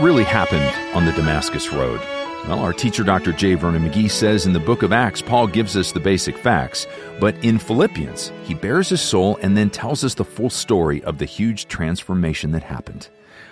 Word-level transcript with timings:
Really 0.00 0.24
happened 0.24 0.96
on 0.96 1.04
the 1.04 1.12
Damascus 1.12 1.74
Road? 1.74 2.00
Well, 2.48 2.60
our 2.60 2.72
teacher, 2.72 3.04
Dr. 3.04 3.34
J. 3.34 3.52
Vernon 3.52 3.86
McGee, 3.86 4.10
says 4.10 4.46
in 4.46 4.54
the 4.54 4.58
book 4.58 4.82
of 4.82 4.94
Acts, 4.94 5.20
Paul 5.20 5.46
gives 5.46 5.76
us 5.76 5.92
the 5.92 6.00
basic 6.00 6.38
facts, 6.38 6.86
but 7.20 7.36
in 7.44 7.58
Philippians, 7.58 8.32
he 8.44 8.54
bares 8.54 8.88
his 8.88 9.02
soul 9.02 9.38
and 9.42 9.54
then 9.54 9.68
tells 9.68 10.02
us 10.02 10.14
the 10.14 10.24
full 10.24 10.48
story 10.48 11.04
of 11.04 11.18
the 11.18 11.26
huge 11.26 11.68
transformation 11.68 12.50
that 12.52 12.62
happened. 12.62 13.10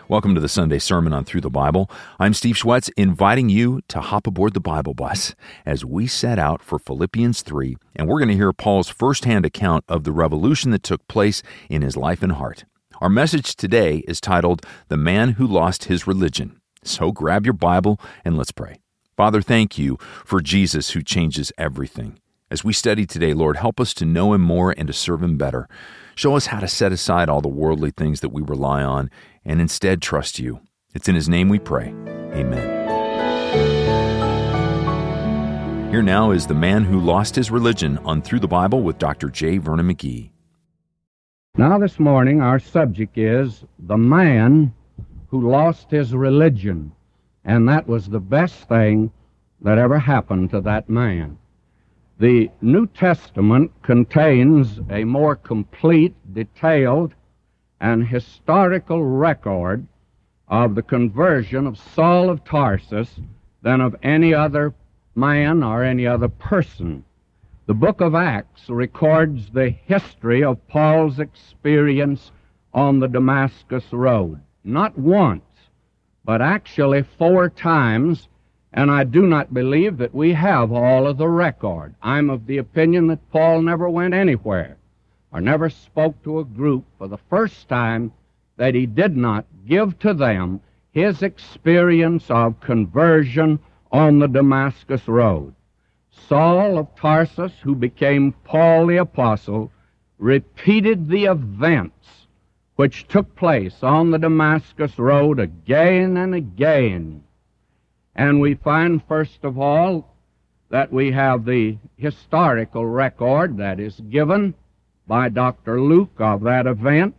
Welcome 0.08 0.34
to 0.36 0.40
the 0.40 0.48
Sunday 0.48 0.78
Sermon 0.78 1.12
on 1.12 1.26
Thru 1.26 1.42
the 1.42 1.50
Bible. 1.50 1.90
I'm 2.18 2.32
Steve 2.32 2.56
Schwetz, 2.56 2.90
inviting 2.96 3.50
you 3.50 3.82
to 3.88 4.00
hop 4.00 4.26
aboard 4.26 4.54
the 4.54 4.58
Bible 4.58 4.94
bus 4.94 5.34
as 5.66 5.84
we 5.84 6.06
set 6.06 6.38
out 6.38 6.62
for 6.62 6.78
Philippians 6.78 7.42
3, 7.42 7.76
and 7.94 8.08
we're 8.08 8.20
going 8.20 8.30
to 8.30 8.34
hear 8.34 8.54
Paul's 8.54 8.88
firsthand 8.88 9.44
account 9.44 9.84
of 9.86 10.04
the 10.04 10.12
revolution 10.12 10.70
that 10.70 10.82
took 10.82 11.06
place 11.08 11.42
in 11.68 11.82
his 11.82 11.94
life 11.94 12.22
and 12.22 12.32
heart. 12.32 12.64
Our 13.00 13.08
message 13.08 13.54
today 13.54 13.98
is 14.08 14.20
titled 14.20 14.66
The 14.88 14.96
Man 14.96 15.34
Who 15.34 15.46
Lost 15.46 15.84
His 15.84 16.08
Religion. 16.08 16.60
So 16.82 17.12
grab 17.12 17.46
your 17.46 17.52
Bible 17.52 18.00
and 18.24 18.36
let's 18.36 18.50
pray. 18.50 18.80
Father, 19.16 19.40
thank 19.40 19.78
you 19.78 19.98
for 20.24 20.40
Jesus 20.40 20.90
who 20.90 21.02
changes 21.02 21.52
everything. 21.56 22.18
As 22.50 22.64
we 22.64 22.72
study 22.72 23.06
today, 23.06 23.34
Lord, 23.34 23.56
help 23.56 23.78
us 23.78 23.94
to 23.94 24.04
know 24.04 24.32
Him 24.32 24.40
more 24.40 24.74
and 24.76 24.88
to 24.88 24.92
serve 24.92 25.22
Him 25.22 25.36
better. 25.36 25.68
Show 26.16 26.34
us 26.34 26.46
how 26.46 26.58
to 26.58 26.66
set 26.66 26.90
aside 26.90 27.28
all 27.28 27.40
the 27.40 27.48
worldly 27.48 27.92
things 27.92 28.18
that 28.18 28.30
we 28.30 28.42
rely 28.42 28.82
on 28.82 29.10
and 29.44 29.60
instead 29.60 30.02
trust 30.02 30.40
you. 30.40 30.60
It's 30.92 31.08
in 31.08 31.14
His 31.14 31.28
name 31.28 31.48
we 31.48 31.60
pray. 31.60 31.90
Amen. 32.34 32.78
Here 35.92 36.02
now 36.02 36.32
is 36.32 36.48
the 36.48 36.54
man 36.54 36.84
who 36.84 36.98
lost 36.98 37.36
his 37.36 37.50
religion 37.50 37.98
on 37.98 38.22
Thru 38.22 38.40
the 38.40 38.48
Bible 38.48 38.82
with 38.82 38.98
Dr. 38.98 39.30
J. 39.30 39.58
Vernon 39.58 39.88
McGee. 39.88 40.30
Now, 41.58 41.76
this 41.76 41.98
morning, 41.98 42.40
our 42.40 42.60
subject 42.60 43.18
is 43.18 43.64
the 43.80 43.96
man 43.96 44.72
who 45.26 45.50
lost 45.50 45.90
his 45.90 46.14
religion. 46.14 46.92
And 47.44 47.68
that 47.68 47.88
was 47.88 48.06
the 48.06 48.20
best 48.20 48.68
thing 48.68 49.10
that 49.62 49.76
ever 49.76 49.98
happened 49.98 50.50
to 50.50 50.60
that 50.60 50.88
man. 50.88 51.36
The 52.20 52.48
New 52.60 52.86
Testament 52.86 53.72
contains 53.82 54.78
a 54.88 55.02
more 55.02 55.34
complete, 55.34 56.14
detailed, 56.32 57.14
and 57.80 58.06
historical 58.06 59.04
record 59.04 59.84
of 60.46 60.76
the 60.76 60.82
conversion 60.82 61.66
of 61.66 61.76
Saul 61.76 62.30
of 62.30 62.44
Tarsus 62.44 63.18
than 63.62 63.80
of 63.80 63.96
any 64.04 64.32
other 64.32 64.74
man 65.16 65.64
or 65.64 65.82
any 65.82 66.06
other 66.06 66.28
person. 66.28 67.04
The 67.68 67.74
book 67.74 68.00
of 68.00 68.14
Acts 68.14 68.70
records 68.70 69.50
the 69.50 69.68
history 69.68 70.42
of 70.42 70.66
Paul's 70.68 71.20
experience 71.20 72.32
on 72.72 72.98
the 72.98 73.08
Damascus 73.08 73.92
Road. 73.92 74.40
Not 74.64 74.96
once, 74.96 75.44
but 76.24 76.40
actually 76.40 77.02
four 77.02 77.50
times, 77.50 78.26
and 78.72 78.90
I 78.90 79.04
do 79.04 79.26
not 79.26 79.52
believe 79.52 79.98
that 79.98 80.14
we 80.14 80.32
have 80.32 80.72
all 80.72 81.06
of 81.06 81.18
the 81.18 81.28
record. 81.28 81.94
I'm 82.00 82.30
of 82.30 82.46
the 82.46 82.56
opinion 82.56 83.08
that 83.08 83.30
Paul 83.30 83.60
never 83.60 83.90
went 83.90 84.14
anywhere 84.14 84.78
or 85.30 85.42
never 85.42 85.68
spoke 85.68 86.22
to 86.22 86.38
a 86.38 86.46
group 86.46 86.86
for 86.96 87.06
the 87.06 87.18
first 87.28 87.68
time 87.68 88.12
that 88.56 88.74
he 88.74 88.86
did 88.86 89.14
not 89.14 89.44
give 89.66 89.98
to 89.98 90.14
them 90.14 90.62
his 90.90 91.22
experience 91.22 92.30
of 92.30 92.60
conversion 92.60 93.58
on 93.92 94.20
the 94.20 94.26
Damascus 94.26 95.06
Road. 95.06 95.54
Saul 96.26 96.78
of 96.78 96.94
Tarsus, 96.96 97.52
who 97.62 97.74
became 97.74 98.32
Paul 98.44 98.86
the 98.86 98.96
Apostle, 98.96 99.70
repeated 100.18 101.08
the 101.08 101.26
events 101.26 102.26
which 102.76 103.08
took 103.08 103.34
place 103.34 103.82
on 103.82 104.10
the 104.10 104.18
Damascus 104.18 104.98
Road 104.98 105.38
again 105.38 106.16
and 106.16 106.34
again. 106.34 107.24
And 108.14 108.40
we 108.40 108.54
find, 108.54 109.02
first 109.04 109.44
of 109.44 109.58
all, 109.58 110.14
that 110.70 110.92
we 110.92 111.12
have 111.12 111.44
the 111.44 111.78
historical 111.96 112.86
record 112.86 113.56
that 113.56 113.80
is 113.80 114.00
given 114.10 114.54
by 115.06 115.28
Dr. 115.28 115.80
Luke 115.80 116.20
of 116.20 116.42
that 116.42 116.66
event. 116.66 117.14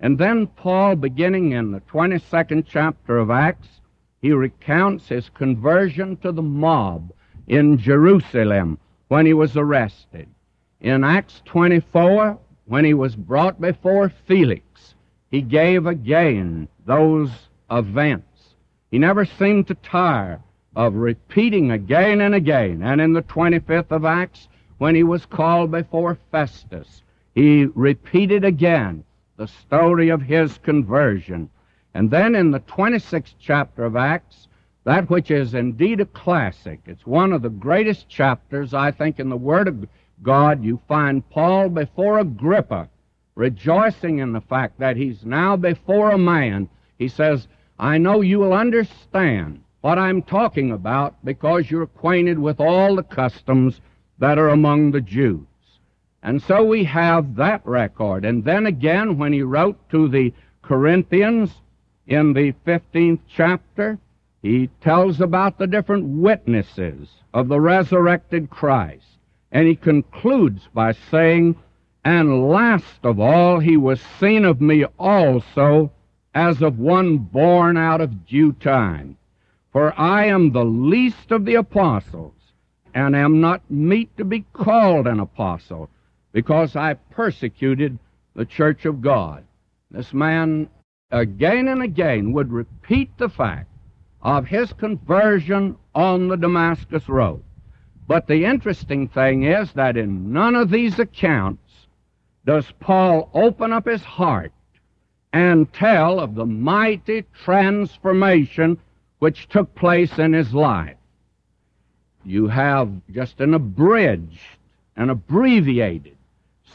And 0.00 0.18
then 0.18 0.46
Paul, 0.46 0.96
beginning 0.96 1.52
in 1.52 1.72
the 1.72 1.80
22nd 1.80 2.64
chapter 2.68 3.18
of 3.18 3.30
Acts, 3.30 3.80
he 4.20 4.32
recounts 4.32 5.08
his 5.08 5.28
conversion 5.30 6.16
to 6.18 6.32
the 6.32 6.42
mob 6.42 7.12
in 7.46 7.78
Jerusalem 7.78 8.78
when 9.08 9.26
he 9.26 9.34
was 9.34 9.56
arrested. 9.56 10.28
In 10.80 11.04
Acts 11.04 11.42
24, 11.44 12.38
when 12.66 12.84
he 12.84 12.94
was 12.94 13.16
brought 13.16 13.60
before 13.60 14.08
Felix, 14.26 14.94
he 15.30 15.40
gave 15.40 15.86
again 15.86 16.68
those 16.86 17.30
events. 17.70 18.54
He 18.90 18.98
never 18.98 19.24
seemed 19.24 19.66
to 19.68 19.74
tire 19.74 20.40
of 20.76 20.94
repeating 20.94 21.70
again 21.70 22.20
and 22.20 22.34
again. 22.34 22.82
And 22.82 23.00
in 23.00 23.12
the 23.12 23.22
25th 23.22 23.90
of 23.90 24.04
Acts, 24.04 24.48
when 24.78 24.94
he 24.94 25.02
was 25.02 25.26
called 25.26 25.70
before 25.70 26.18
Festus, 26.30 27.02
he 27.34 27.66
repeated 27.74 28.44
again 28.44 29.04
the 29.36 29.46
story 29.46 30.08
of 30.08 30.22
his 30.22 30.58
conversion. 30.58 31.50
And 31.94 32.10
then 32.10 32.34
in 32.34 32.50
the 32.50 32.60
26th 32.60 33.34
chapter 33.38 33.84
of 33.84 33.96
Acts, 33.96 34.48
that 34.84 35.08
which 35.08 35.30
is 35.30 35.54
indeed 35.54 36.00
a 36.00 36.06
classic. 36.06 36.80
It's 36.86 37.06
one 37.06 37.32
of 37.32 37.42
the 37.42 37.48
greatest 37.48 38.08
chapters, 38.08 38.74
I 38.74 38.90
think, 38.90 39.18
in 39.18 39.30
the 39.30 39.36
Word 39.36 39.66
of 39.66 39.86
God. 40.22 40.62
You 40.62 40.80
find 40.86 41.28
Paul 41.30 41.70
before 41.70 42.18
Agrippa, 42.18 42.88
rejoicing 43.34 44.18
in 44.18 44.32
the 44.32 44.42
fact 44.42 44.78
that 44.78 44.96
he's 44.96 45.24
now 45.24 45.56
before 45.56 46.10
a 46.10 46.18
man. 46.18 46.68
He 46.98 47.08
says, 47.08 47.48
I 47.78 47.98
know 47.98 48.20
you 48.20 48.38
will 48.38 48.52
understand 48.52 49.62
what 49.80 49.98
I'm 49.98 50.22
talking 50.22 50.70
about 50.70 51.14
because 51.24 51.70
you're 51.70 51.82
acquainted 51.82 52.38
with 52.38 52.60
all 52.60 52.96
the 52.96 53.02
customs 53.02 53.80
that 54.18 54.38
are 54.38 54.50
among 54.50 54.90
the 54.90 55.00
Jews. 55.00 55.46
And 56.22 56.42
so 56.42 56.64
we 56.64 56.84
have 56.84 57.36
that 57.36 57.60
record. 57.66 58.24
And 58.24 58.44
then 58.44 58.66
again, 58.66 59.18
when 59.18 59.32
he 59.32 59.42
wrote 59.42 59.78
to 59.90 60.08
the 60.08 60.32
Corinthians 60.62 61.50
in 62.06 62.32
the 62.32 62.52
15th 62.66 63.20
chapter, 63.28 63.98
he 64.44 64.68
tells 64.82 65.22
about 65.22 65.56
the 65.56 65.66
different 65.66 66.04
witnesses 66.04 67.08
of 67.32 67.48
the 67.48 67.58
resurrected 67.58 68.50
Christ. 68.50 69.16
And 69.50 69.66
he 69.66 69.74
concludes 69.74 70.68
by 70.74 70.92
saying, 70.92 71.56
And 72.04 72.50
last 72.50 72.98
of 73.04 73.18
all, 73.18 73.58
he 73.58 73.78
was 73.78 74.02
seen 74.20 74.44
of 74.44 74.60
me 74.60 74.84
also 74.98 75.92
as 76.34 76.60
of 76.60 76.78
one 76.78 77.16
born 77.16 77.78
out 77.78 78.02
of 78.02 78.26
due 78.26 78.52
time. 78.52 79.16
For 79.72 79.98
I 79.98 80.26
am 80.26 80.52
the 80.52 80.66
least 80.66 81.32
of 81.32 81.46
the 81.46 81.54
apostles, 81.54 82.34
and 82.92 83.16
am 83.16 83.40
not 83.40 83.62
meet 83.70 84.14
to 84.18 84.26
be 84.26 84.44
called 84.52 85.06
an 85.06 85.20
apostle, 85.20 85.88
because 86.32 86.76
I 86.76 86.92
persecuted 86.92 87.98
the 88.34 88.44
church 88.44 88.84
of 88.84 89.00
God. 89.00 89.42
This 89.90 90.12
man 90.12 90.68
again 91.10 91.66
and 91.66 91.82
again 91.82 92.32
would 92.32 92.52
repeat 92.52 93.16
the 93.16 93.30
fact 93.30 93.70
of 94.24 94.46
his 94.46 94.72
conversion 94.72 95.76
on 95.94 96.28
the 96.28 96.36
Damascus 96.36 97.08
Road. 97.08 97.42
But 98.06 98.26
the 98.26 98.44
interesting 98.44 99.08
thing 99.08 99.44
is 99.44 99.72
that 99.74 99.96
in 99.96 100.32
none 100.32 100.54
of 100.54 100.70
these 100.70 100.98
accounts 100.98 101.86
does 102.46 102.66
Paul 102.80 103.30
open 103.34 103.72
up 103.72 103.86
his 103.86 104.02
heart 104.02 104.52
and 105.32 105.72
tell 105.72 106.20
of 106.20 106.34
the 106.34 106.46
mighty 106.46 107.24
transformation 107.44 108.78
which 109.18 109.48
took 109.48 109.74
place 109.74 110.18
in 110.18 110.32
his 110.32 110.52
life. 110.52 110.96
You 112.24 112.46
have 112.48 112.90
just 113.10 113.40
an 113.40 113.54
abridged, 113.54 114.40
an 114.96 115.10
abbreviated 115.10 116.16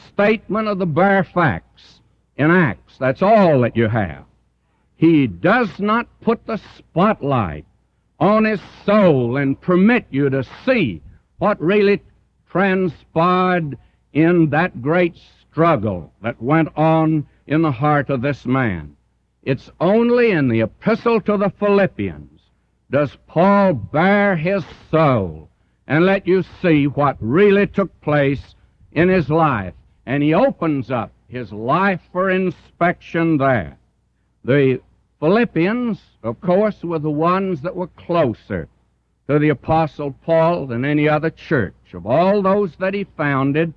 statement 0.08 0.68
of 0.68 0.78
the 0.78 0.86
bare 0.86 1.24
facts 1.24 2.00
in 2.36 2.50
Acts. 2.50 2.96
That's 2.98 3.22
all 3.22 3.60
that 3.62 3.76
you 3.76 3.88
have. 3.88 4.24
He 5.00 5.26
does 5.26 5.80
not 5.80 6.08
put 6.20 6.44
the 6.44 6.58
spotlight 6.58 7.64
on 8.18 8.44
his 8.44 8.60
soul 8.84 9.38
and 9.38 9.58
permit 9.58 10.04
you 10.10 10.28
to 10.28 10.44
see 10.66 11.00
what 11.38 11.58
really 11.58 12.02
transpired 12.50 13.78
in 14.12 14.50
that 14.50 14.82
great 14.82 15.16
struggle 15.16 16.12
that 16.20 16.42
went 16.42 16.68
on 16.76 17.26
in 17.46 17.62
the 17.62 17.72
heart 17.72 18.10
of 18.10 18.20
this 18.20 18.44
man. 18.44 18.94
It's 19.42 19.70
only 19.80 20.32
in 20.32 20.48
the 20.48 20.60
epistle 20.60 21.22
to 21.22 21.38
the 21.38 21.48
Philippians 21.48 22.42
does 22.90 23.16
Paul 23.26 23.72
bare 23.72 24.36
his 24.36 24.66
soul 24.90 25.48
and 25.86 26.04
let 26.04 26.26
you 26.26 26.44
see 26.60 26.86
what 26.86 27.16
really 27.20 27.66
took 27.66 27.98
place 28.02 28.54
in 28.92 29.08
his 29.08 29.30
life. 29.30 29.72
And 30.04 30.22
he 30.22 30.34
opens 30.34 30.90
up 30.90 31.10
his 31.26 31.54
life 31.54 32.02
for 32.12 32.28
inspection 32.28 33.38
there. 33.38 33.78
The 34.44 34.80
Philippians, 35.20 36.00
of 36.22 36.40
course, 36.40 36.82
were 36.82 36.98
the 36.98 37.10
ones 37.10 37.60
that 37.60 37.76
were 37.76 37.88
closer 37.88 38.68
to 39.28 39.38
the 39.38 39.50
Apostle 39.50 40.12
Paul 40.24 40.66
than 40.66 40.82
any 40.82 41.06
other 41.10 41.28
church. 41.28 41.74
Of 41.92 42.06
all 42.06 42.40
those 42.40 42.74
that 42.76 42.94
he 42.94 43.04
founded, 43.04 43.74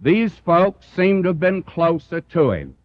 these 0.00 0.38
folks 0.38 0.86
seem 0.86 1.24
to 1.24 1.30
have 1.30 1.40
been 1.40 1.64
closer 1.64 2.20
to 2.20 2.52
him. 2.52 2.76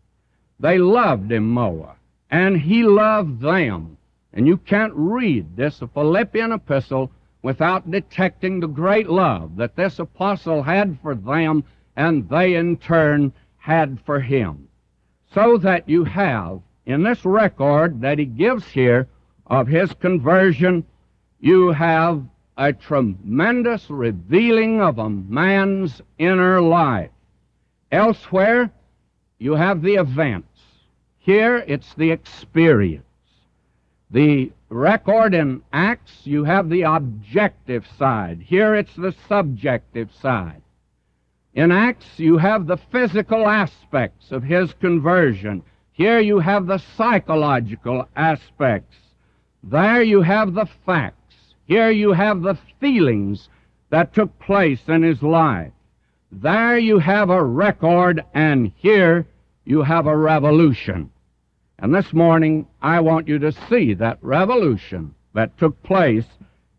They 0.59 0.79
loved 0.79 1.31
him 1.31 1.47
more, 1.47 1.95
and 2.31 2.57
he 2.57 2.83
loved 2.83 3.39
them 3.39 3.97
And 4.33 4.47
you 4.47 4.57
can't 4.57 4.93
read 4.95 5.55
this 5.55 5.83
Philippian 5.93 6.53
epistle 6.53 7.11
without 7.43 7.91
detecting 7.91 8.59
the 8.59 8.67
great 8.67 9.09
love 9.09 9.57
that 9.57 9.75
this 9.75 9.99
apostle 9.99 10.63
had 10.63 10.97
for 11.01 11.13
them 11.13 11.63
and 11.95 12.27
they 12.29 12.55
in 12.55 12.77
turn 12.77 13.33
had 13.57 13.99
for 14.05 14.21
him. 14.21 14.69
So 15.33 15.57
that 15.57 15.87
you 15.87 16.05
have 16.05 16.61
in 16.91 17.03
this 17.03 17.23
record 17.25 18.01
that 18.01 18.19
he 18.19 18.25
gives 18.25 18.67
here 18.67 19.07
of 19.47 19.67
his 19.67 19.93
conversion, 19.93 20.85
you 21.39 21.71
have 21.71 22.23
a 22.57 22.73
tremendous 22.73 23.89
revealing 23.89 24.81
of 24.81 24.99
a 24.99 25.09
man's 25.09 26.01
inner 26.17 26.61
life. 26.61 27.09
Elsewhere, 27.91 28.71
you 29.39 29.55
have 29.55 29.81
the 29.81 29.95
events. 29.95 30.47
Here, 31.17 31.63
it's 31.67 31.93
the 31.95 32.11
experience. 32.11 33.05
The 34.11 34.51
record 34.69 35.33
in 35.33 35.61
Acts, 35.71 36.21
you 36.25 36.43
have 36.43 36.69
the 36.69 36.81
objective 36.81 37.87
side. 37.97 38.41
Here, 38.45 38.75
it's 38.75 38.95
the 38.95 39.15
subjective 39.27 40.11
side. 40.21 40.61
In 41.53 41.71
Acts, 41.71 42.17
you 42.17 42.37
have 42.37 42.67
the 42.67 42.77
physical 42.77 43.47
aspects 43.47 44.31
of 44.31 44.43
his 44.43 44.73
conversion. 44.73 45.63
Here, 45.93 46.19
you 46.19 46.39
have 46.39 46.67
the 46.67 46.77
psychological 46.77 48.07
aspects. 48.15 48.97
There, 49.63 50.01
you 50.01 50.21
have 50.21 50.53
the 50.53 50.67
facts. 50.85 51.35
Here 51.65 51.91
you 51.91 52.13
have 52.13 52.41
the 52.41 52.57
feelings 52.79 53.49
that 53.89 54.13
took 54.13 54.37
place 54.39 54.81
in 54.87 55.03
his 55.03 55.21
life. 55.21 55.71
There 56.31 56.77
you 56.77 56.99
have 56.99 57.29
a 57.29 57.43
record, 57.43 58.23
and 58.33 58.71
here 58.77 59.27
you 59.65 59.83
have 59.83 60.07
a 60.07 60.15
revolution. 60.17 61.11
And 61.77 61.93
this 61.93 62.13
morning, 62.13 62.67
I 62.81 62.99
want 62.99 63.27
you 63.27 63.39
to 63.39 63.51
see 63.51 63.93
that 63.95 64.19
revolution 64.21 65.13
that 65.33 65.57
took 65.57 65.81
place 65.83 66.27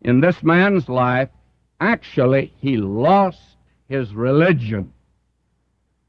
in 0.01 0.21
this 0.21 0.41
man's 0.43 0.89
life. 0.89 1.29
Actually, 1.79 2.53
he 2.59 2.77
lost 2.77 3.57
his 3.89 4.13
religion 4.13 4.93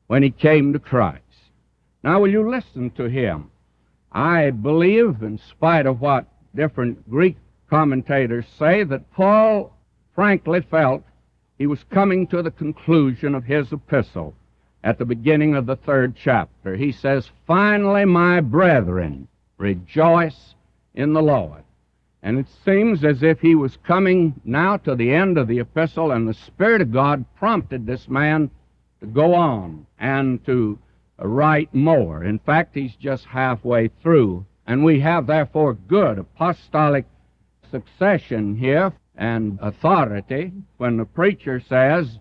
when 0.07 0.23
he 0.23 0.31
came 0.31 0.73
to 0.73 0.79
Christ. 0.79 1.24
Now, 2.05 2.21
will 2.21 2.31
you 2.31 2.47
listen 2.47 2.91
to 2.91 3.09
him? 3.09 3.51
I 4.13 4.51
believe, 4.51 5.23
in 5.23 5.39
spite 5.39 5.87
of 5.87 6.03
what 6.03 6.27
different 6.55 7.09
Greek 7.09 7.39
commentators 7.71 8.45
say 8.59 8.85
that 8.85 9.11
Paul 9.15 9.75
frankly 10.15 10.61
felt 10.61 11.03
he 11.57 11.67
was 11.67 11.83
coming 11.85 12.27
to 12.27 12.43
the 12.43 12.51
conclusion 12.51 13.35
of 13.35 13.45
his 13.45 13.73
epistle 13.73 14.35
at 14.83 14.99
the 14.99 15.07
beginning 15.07 15.55
of 15.55 15.65
the 15.65 15.77
third 15.77 16.15
chapter. 16.15 16.77
He 16.77 16.93
says, 16.93 17.31
Finally, 17.47 18.05
my 18.05 18.43
brethren, 18.43 19.27
rejoice 19.57 20.55
in 20.95 21.15
the 21.15 21.23
Lord. 21.23 21.63
And 22.23 22.39
it 22.39 22.49
seems 22.67 23.03
as 23.03 23.23
if 23.23 23.41
he 23.41 23.55
was 23.55 23.79
coming 23.79 24.39
now 24.45 24.77
to 24.77 24.95
the 24.95 25.11
end 25.11 25.39
of 25.39 25.49
the 25.49 25.61
epistle, 25.61 26.13
and 26.13 26.29
the 26.29 26.35
Spirit 26.35 26.83
of 26.83 26.93
God 26.93 27.25
prompted 27.37 27.87
this 27.87 28.11
man 28.11 28.51
to 29.01 29.07
go 29.07 29.33
on 29.33 29.87
and 29.99 30.45
to 30.45 30.79
Uh, 31.21 31.27
write 31.27 31.75
more. 31.75 32.25
In 32.25 32.39
fact, 32.39 32.75
he's 32.75 32.95
just 32.97 33.25
halfway 33.27 33.89
through. 34.03 34.45
And 34.67 34.85
we 34.85 35.01
have, 35.01 35.27
therefore, 35.27 35.75
good 35.75 36.19
apostolic 36.19 37.05
succession 37.71 38.57
here 38.57 38.93
and 39.17 39.59
authority 39.61 40.53
when 40.77 40.97
the 40.97 41.05
preacher 41.05 41.61
says 41.61 42.19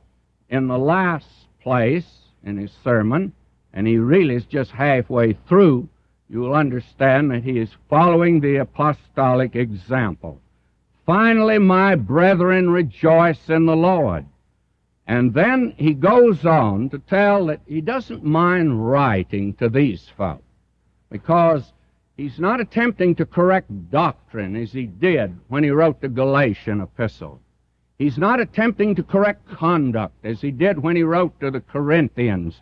in 0.50 0.68
the 0.68 0.78
last 0.78 1.28
place 1.62 2.06
in 2.44 2.58
his 2.58 2.72
sermon, 2.84 3.34
and 3.74 3.88
he 3.88 3.98
really 3.98 4.36
is 4.36 4.46
just 4.46 4.72
halfway 4.72 5.34
through, 5.48 5.88
you 6.30 6.40
will 6.40 6.54
understand 6.54 7.32
that 7.32 7.44
he 7.44 7.60
is 7.60 7.70
following 7.90 8.40
the 8.40 8.58
apostolic 8.58 9.56
example. 9.56 10.40
Finally, 11.06 11.58
my 11.60 11.96
brethren, 11.96 12.70
rejoice 12.70 13.50
in 13.50 13.66
the 13.66 13.76
Lord. 13.76 14.26
And 15.08 15.34
then 15.34 15.74
he 15.78 15.94
goes 15.94 16.46
on 16.46 16.90
to 16.90 17.00
tell 17.00 17.48
that 17.48 17.62
he 17.68 17.82
doesn't 17.82 18.24
mind 18.24 18.88
writing 18.88 19.54
to 19.56 19.70
these 19.70 20.10
folk 20.18 20.42
because 21.10 21.74
He's 22.16 22.40
not 22.40 22.60
attempting 22.60 23.16
to 23.16 23.26
correct 23.26 23.90
doctrine 23.90 24.56
as 24.56 24.72
he 24.72 24.86
did 24.86 25.36
when 25.48 25.64
he 25.64 25.72
wrote 25.72 26.00
the 26.00 26.10
Galatian 26.10 26.80
epistle. 26.80 27.42
He's 27.98 28.20
not 28.20 28.40
attempting 28.40 28.94
to 28.96 29.04
correct 29.04 29.48
conduct 29.48 30.24
as 30.24 30.40
he 30.40 30.52
did 30.52 30.78
when 30.78 30.96
he 30.96 31.02
wrote 31.02 31.40
to 31.40 31.50
the 31.50 31.62
Corinthians. 31.62 32.62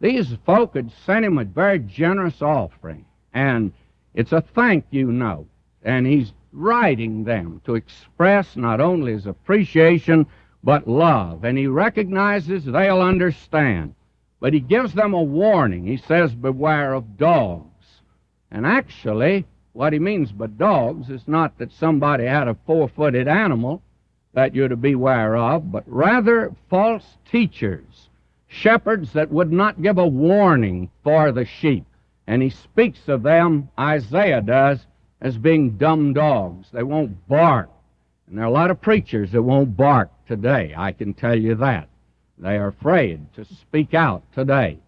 These 0.00 0.36
folk 0.46 0.76
had 0.76 0.92
sent 1.04 1.24
him 1.24 1.38
a 1.38 1.44
very 1.44 1.80
generous 1.80 2.42
offering, 2.42 3.04
and 3.34 3.72
it's 4.14 4.32
a 4.32 4.40
thank 4.40 4.84
you 4.90 5.10
note. 5.10 5.48
And 5.82 6.06
he's 6.06 6.32
writing 6.52 7.24
them 7.24 7.60
to 7.64 7.74
express 7.74 8.56
not 8.56 8.80
only 8.80 9.12
his 9.12 9.26
appreciation, 9.26 10.26
but 10.64 10.88
love. 10.88 11.44
And 11.44 11.58
he 11.58 11.66
recognizes 11.66 12.64
they'll 12.64 13.00
understand. 13.00 13.94
But 14.40 14.54
he 14.54 14.60
gives 14.60 14.94
them 14.94 15.14
a 15.14 15.22
warning. 15.22 15.86
He 15.86 15.96
says, 15.96 16.34
Beware 16.34 16.94
of 16.94 17.16
dogs. 17.16 17.68
And 18.50 18.66
actually, 18.66 19.46
what 19.72 19.92
he 19.92 19.98
means 19.98 20.32
by 20.32 20.48
dogs 20.48 21.08
is 21.08 21.26
not 21.26 21.58
that 21.58 21.72
somebody 21.72 22.26
had 22.26 22.48
a 22.48 22.56
four 22.66 22.88
footed 22.88 23.28
animal 23.28 23.82
that 24.34 24.54
you're 24.54 24.68
to 24.68 24.76
beware 24.76 25.36
of, 25.36 25.70
but 25.70 25.84
rather 25.86 26.54
false 26.68 27.16
teachers, 27.30 28.08
shepherds 28.48 29.12
that 29.12 29.30
would 29.30 29.52
not 29.52 29.82
give 29.82 29.98
a 29.98 30.06
warning 30.06 30.90
for 31.02 31.32
the 31.32 31.44
sheep. 31.44 31.84
And 32.26 32.42
he 32.42 32.50
speaks 32.50 33.08
of 33.08 33.22
them, 33.22 33.68
Isaiah 33.78 34.42
does, 34.42 34.86
as 35.20 35.38
being 35.38 35.76
dumb 35.76 36.12
dogs. 36.12 36.68
They 36.72 36.82
won't 36.82 37.28
bark. 37.28 37.70
And 38.32 38.38
there 38.38 38.46
are 38.46 38.48
a 38.48 38.50
lot 38.50 38.70
of 38.70 38.80
preachers 38.80 39.32
that 39.32 39.42
won't 39.42 39.76
bark 39.76 40.10
today, 40.26 40.72
I 40.74 40.92
can 40.92 41.12
tell 41.12 41.38
you 41.38 41.54
that. 41.56 41.90
They 42.38 42.56
are 42.56 42.68
afraid 42.68 43.30
to 43.34 43.44
speak 43.44 43.92
out 43.92 44.22
today. 44.32 44.78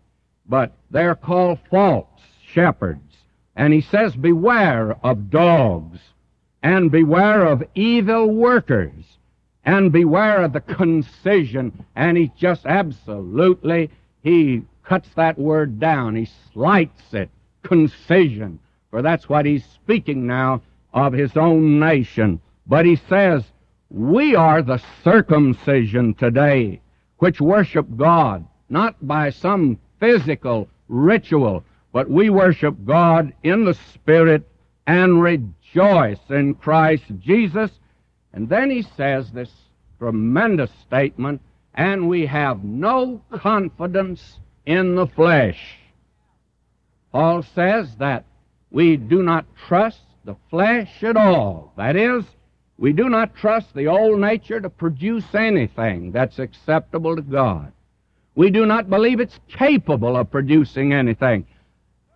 But 0.49 0.73
they're 0.91 1.14
called 1.14 1.58
false 1.69 2.08
shepherds. 2.43 3.19
And 3.55 3.75
he 3.75 3.82
says, 3.82 4.17
Beware 4.17 4.96
of 5.05 5.29
dogs, 5.29 5.99
and 6.62 6.90
beware 6.90 7.45
of 7.45 7.62
evil 7.75 8.30
workers, 8.30 9.19
and 9.62 9.92
beware 9.92 10.42
of 10.42 10.54
the 10.54 10.62
concision. 10.62 11.85
And 11.95 12.16
he 12.16 12.33
just 12.38 12.64
absolutely, 12.64 13.90
he 14.23 14.62
cuts 14.85 15.11
that 15.16 15.38
word 15.38 15.78
down. 15.78 16.16
He 16.16 16.30
slights 16.54 17.12
it. 17.12 17.28
Concision. 17.62 18.59
For 18.90 19.02
that's 19.02 19.28
what 19.28 19.45
he's 19.45 19.66
speaking 19.66 20.26
now 20.26 20.62
of 20.95 21.12
his 21.12 21.37
own 21.37 21.78
nation. 21.78 22.40
But 22.66 22.87
he 22.87 22.97
says, 22.97 23.44
We 23.90 24.35
are 24.35 24.62
the 24.62 24.83
circumcision 25.02 26.14
today, 26.14 26.80
which 27.18 27.40
worship 27.40 27.87
God, 27.97 28.47
not 28.68 29.06
by 29.06 29.30
some 29.30 29.78
physical 30.00 30.68
ritual, 30.88 31.64
but 31.92 32.11
we 32.11 32.30
worship 32.30 32.75
God 32.85 33.33
in 33.42 33.64
the 33.64 33.75
Spirit 33.75 34.49
and 34.87 35.23
rejoice 35.23 36.21
in 36.28 36.54
Christ 36.54 37.04
Jesus. 37.18 37.71
And 38.33 38.49
then 38.49 38.71
he 38.71 38.83
says 38.83 39.30
this 39.30 39.50
tremendous 39.99 40.71
statement, 40.87 41.40
and 41.75 42.09
we 42.09 42.26
have 42.26 42.64
no 42.64 43.23
confidence 43.30 44.38
in 44.66 44.94
the 44.94 45.06
flesh. 45.06 45.78
Paul 47.12 47.42
says 47.54 47.94
that 47.97 48.25
we 48.71 48.97
do 48.97 49.23
not 49.23 49.47
trust 49.68 50.00
the 50.25 50.37
flesh 50.50 51.02
at 51.02 51.16
all. 51.16 51.73
That 51.76 51.97
is, 51.97 52.25
we 52.76 52.93
do 52.93 53.09
not 53.09 53.35
trust 53.35 53.75
the 53.75 53.87
old 53.87 54.19
nature 54.19 54.61
to 54.61 54.69
produce 54.69 55.35
anything 55.35 56.11
that's 56.11 56.38
acceptable 56.38 57.14
to 57.16 57.23
God. 57.23 57.73
We 58.35 58.50
do 58.50 58.66
not 58.66 58.90
believe 58.90 59.21
it's 59.21 59.38
capable 59.49 60.16
of 60.16 60.31
producing 60.31 60.93
anything. 60.93 61.47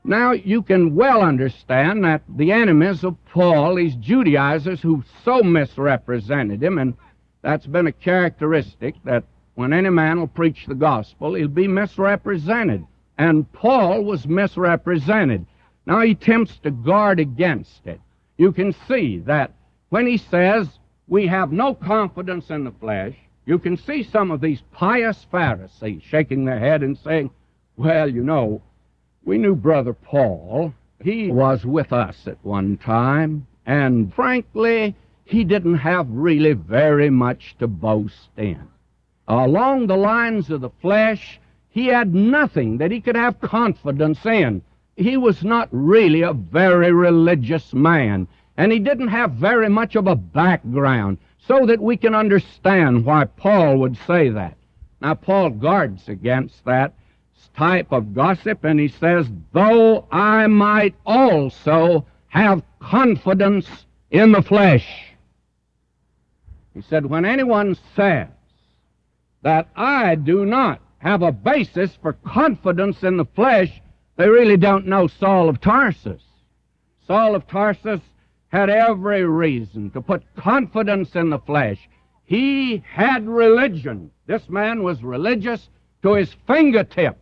Now, 0.05 0.33
you 0.33 0.63
can 0.63 0.95
well 0.95 1.23
understand 1.23 2.05
that 2.05 2.23
the 2.29 2.51
enemies 2.51 3.05
of 3.05 3.17
Paul, 3.27 3.77
these 3.77 3.95
Judaizers 3.97 4.81
who 4.81 5.05
so 5.25 5.43
misrepresented 5.43 6.63
him, 6.63 6.79
and 6.79 6.95
that's 7.43 7.67
been 7.67 7.87
a 7.87 7.93
characteristic 7.93 8.95
that 9.05 9.25
when 9.55 9.73
any 9.73 9.91
man 9.91 10.19
will 10.19 10.29
preach 10.29 10.67
the 10.67 10.75
gospel, 10.75 11.35
he'll 11.35 11.49
be 11.49 11.69
misrepresented. 11.69 12.85
And 13.17 13.51
Paul 13.53 14.03
was 14.05 14.27
misrepresented. 14.27 15.47
Now 15.87 16.01
he 16.01 16.13
attempts 16.13 16.59
to 16.59 16.71
guard 16.71 17.21
against 17.21 17.87
it. 17.87 18.01
You 18.37 18.53
can 18.53 18.73
see 18.87 19.19
that 19.21 19.53
when 19.91 20.07
he 20.07 20.17
says, 20.17 20.69
We 21.07 21.27
have 21.27 21.53
no 21.53 21.75
confidence 21.75 22.51
in 22.51 22.65
the 22.65 22.73
flesh, 22.73 23.15
you 23.47 23.59
can 23.59 23.77
see 23.77 24.03
some 24.03 24.31
of 24.31 24.41
these 24.41 24.63
pious 24.73 25.27
Pharisees 25.31 26.03
shaking 26.03 26.45
their 26.45 26.59
head 26.59 26.83
and 26.83 26.99
saying, 26.99 27.31
Well, 27.77 28.09
you 28.09 28.23
know, 28.23 28.61
we 29.25 29.39
knew 29.39 29.55
Brother 29.55 29.95
Paul. 29.95 30.75
He 31.03 31.31
was 31.31 31.65
with 31.65 31.93
us 31.93 32.27
at 32.27 32.39
one 32.43 32.77
time, 32.77 33.47
and 33.65 34.13
frankly, 34.13 34.97
he 35.25 35.45
didn't 35.45 35.77
have 35.77 36.09
really 36.11 36.55
very 36.55 37.11
much 37.11 37.55
to 37.59 37.69
boast 37.69 38.31
in. 38.37 38.69
Along 39.29 39.87
the 39.87 39.97
lines 39.97 40.51
of 40.51 40.63
the 40.63 40.71
flesh, 40.81 41.39
he 41.69 41.87
had 41.87 42.15
nothing 42.15 42.79
that 42.79 42.91
he 42.91 43.01
could 43.01 43.17
have 43.17 43.41
confidence 43.41 44.25
in. 44.25 44.63
He 44.97 45.17
was 45.17 45.45
not 45.45 45.69
really 45.71 46.23
a 46.23 46.33
very 46.33 46.93
religious 46.93 47.73
man. 47.73 48.27
And 48.59 48.73
he 48.73 48.81
didn't 48.81 49.09
have 49.09 49.35
very 49.35 49.69
much 49.69 49.95
of 49.95 50.09
a 50.09 50.17
background 50.17 51.19
so 51.39 51.65
that 51.67 51.81
we 51.81 51.97
can 51.97 52.13
understand 52.13 53.05
why 53.05 53.25
Paul 53.25 53.79
would 53.79 53.97
say 54.05 54.31
that. 54.31 54.57
Now, 55.01 55.15
Paul 55.15 55.51
guards 55.51 56.09
against 56.09 56.65
that 56.65 56.93
type 57.57 57.93
of 57.93 58.15
gossip, 58.15 58.65
and 58.65 58.81
he 58.81 58.89
says, 58.89 59.29
Though 59.53 60.09
I 60.11 60.49
might 60.49 60.97
also 61.07 62.05
have 62.27 62.65
confidence 62.81 63.87
in 64.11 64.33
the 64.33 64.43
flesh. 64.43 64.87
He 66.75 66.83
said, 66.83 67.07
When 67.07 67.25
anyone 67.25 67.77
says 67.95 68.27
that 69.43 69.69
I 69.77 70.17
do 70.17 70.45
not 70.45 70.81
have 70.99 71.23
a 71.23 71.31
basis 71.31 71.97
for 72.03 72.15
confidence 72.15 73.05
in 73.05 73.19
the 73.19 73.25
flesh, 73.25 73.81
they 74.17 74.29
really 74.29 74.57
don't 74.57 74.89
know 74.89 75.07
Saul 75.07 75.49
of 75.49 75.61
Tarsus. 75.61 76.23
Saul 77.07 77.37
of 77.37 77.47
Tarsus 77.47 78.01
had 78.49 78.71
every 78.71 79.25
reason 79.25 79.91
to 79.91 80.01
put 80.01 80.23
confidence 80.37 81.15
in 81.15 81.31
the 81.31 81.39
flesh. 81.39 81.89
He 82.25 82.83
had 82.91 83.27
religion. 83.27 84.11
This 84.27 84.49
man 84.49 84.83
was 84.83 85.03
religious 85.03 85.69
to 86.03 86.15
his 86.15 86.35
fingertips 86.47 87.19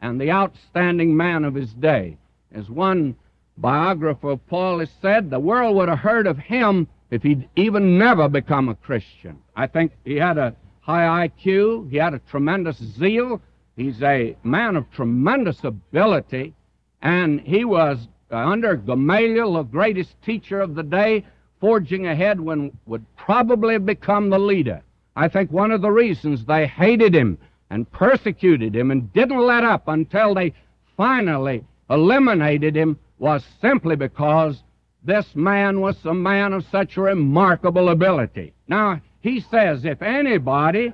and 0.00 0.20
the 0.20 0.30
outstanding 0.30 1.16
man 1.16 1.44
of 1.44 1.54
his 1.54 1.72
day. 1.74 2.16
As 2.52 2.70
one 2.70 3.16
biographer 3.58 4.30
of 4.30 4.46
Paul 4.46 4.80
has 4.80 4.90
said, 5.00 5.30
the 5.30 5.40
world 5.40 5.76
would 5.76 5.88
have 5.88 5.98
heard 5.98 6.26
of 6.26 6.38
him 6.38 6.86
if 7.10 7.22
he'd 7.22 7.48
even 7.56 7.98
never 7.98 8.28
become 8.28 8.68
a 8.68 8.74
Christian. 8.74 9.38
I 9.54 9.66
think 9.66 9.92
he 10.04 10.16
had 10.16 10.38
a 10.38 10.54
high 10.80 11.28
IQ, 11.28 11.90
he 11.90 11.96
had 11.96 12.14
a 12.14 12.20
tremendous 12.30 12.76
zeal, 12.76 13.40
he's 13.76 14.02
a 14.02 14.36
man 14.44 14.76
of 14.76 14.90
tremendous 14.90 15.64
ability, 15.64 16.54
and 17.02 17.40
he 17.40 17.64
was 17.64 18.08
uh, 18.30 18.36
under 18.36 18.76
Gamaliel, 18.76 19.54
the 19.54 19.62
greatest 19.62 20.20
teacher 20.22 20.60
of 20.60 20.74
the 20.74 20.82
day, 20.82 21.24
forging 21.60 22.06
ahead 22.06 22.40
when 22.40 22.76
would 22.86 23.04
probably 23.16 23.78
become 23.78 24.30
the 24.30 24.38
leader. 24.38 24.82
I 25.14 25.28
think 25.28 25.50
one 25.50 25.70
of 25.70 25.80
the 25.80 25.90
reasons 25.90 26.44
they 26.44 26.66
hated 26.66 27.14
him 27.14 27.38
and 27.70 27.90
persecuted 27.90 28.76
him 28.76 28.90
and 28.90 29.12
didn't 29.12 29.40
let 29.40 29.64
up 29.64 29.88
until 29.88 30.34
they 30.34 30.52
finally 30.96 31.64
eliminated 31.88 32.76
him 32.76 32.98
was 33.18 33.44
simply 33.60 33.96
because 33.96 34.62
this 35.04 35.34
man 35.34 35.80
was 35.80 36.04
a 36.04 36.14
man 36.14 36.52
of 36.52 36.66
such 36.66 36.96
remarkable 36.96 37.88
ability. 37.88 38.52
Now, 38.68 39.00
he 39.20 39.40
says 39.40 39.84
if 39.84 40.02
anybody 40.02 40.92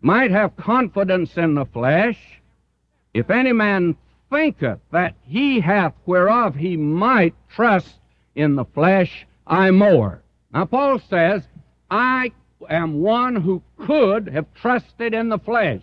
might 0.00 0.30
have 0.30 0.56
confidence 0.56 1.36
in 1.36 1.54
the 1.54 1.66
flesh, 1.66 2.18
if 3.12 3.30
any 3.30 3.52
man 3.52 3.96
thinketh 4.30 4.80
that 4.90 5.14
he 5.22 5.60
hath 5.60 5.94
whereof 6.04 6.54
he 6.54 6.76
might 6.76 7.34
trust 7.48 7.98
in 8.34 8.54
the 8.54 8.64
flesh, 8.64 9.26
I 9.46 9.70
more. 9.70 10.22
Now, 10.52 10.64
Paul 10.64 10.98
says, 10.98 11.42
I 11.90 12.32
am 12.68 13.00
one 13.00 13.36
who 13.36 13.62
could 13.78 14.28
have 14.28 14.52
trusted 14.54 15.14
in 15.14 15.28
the 15.28 15.38
flesh. 15.38 15.82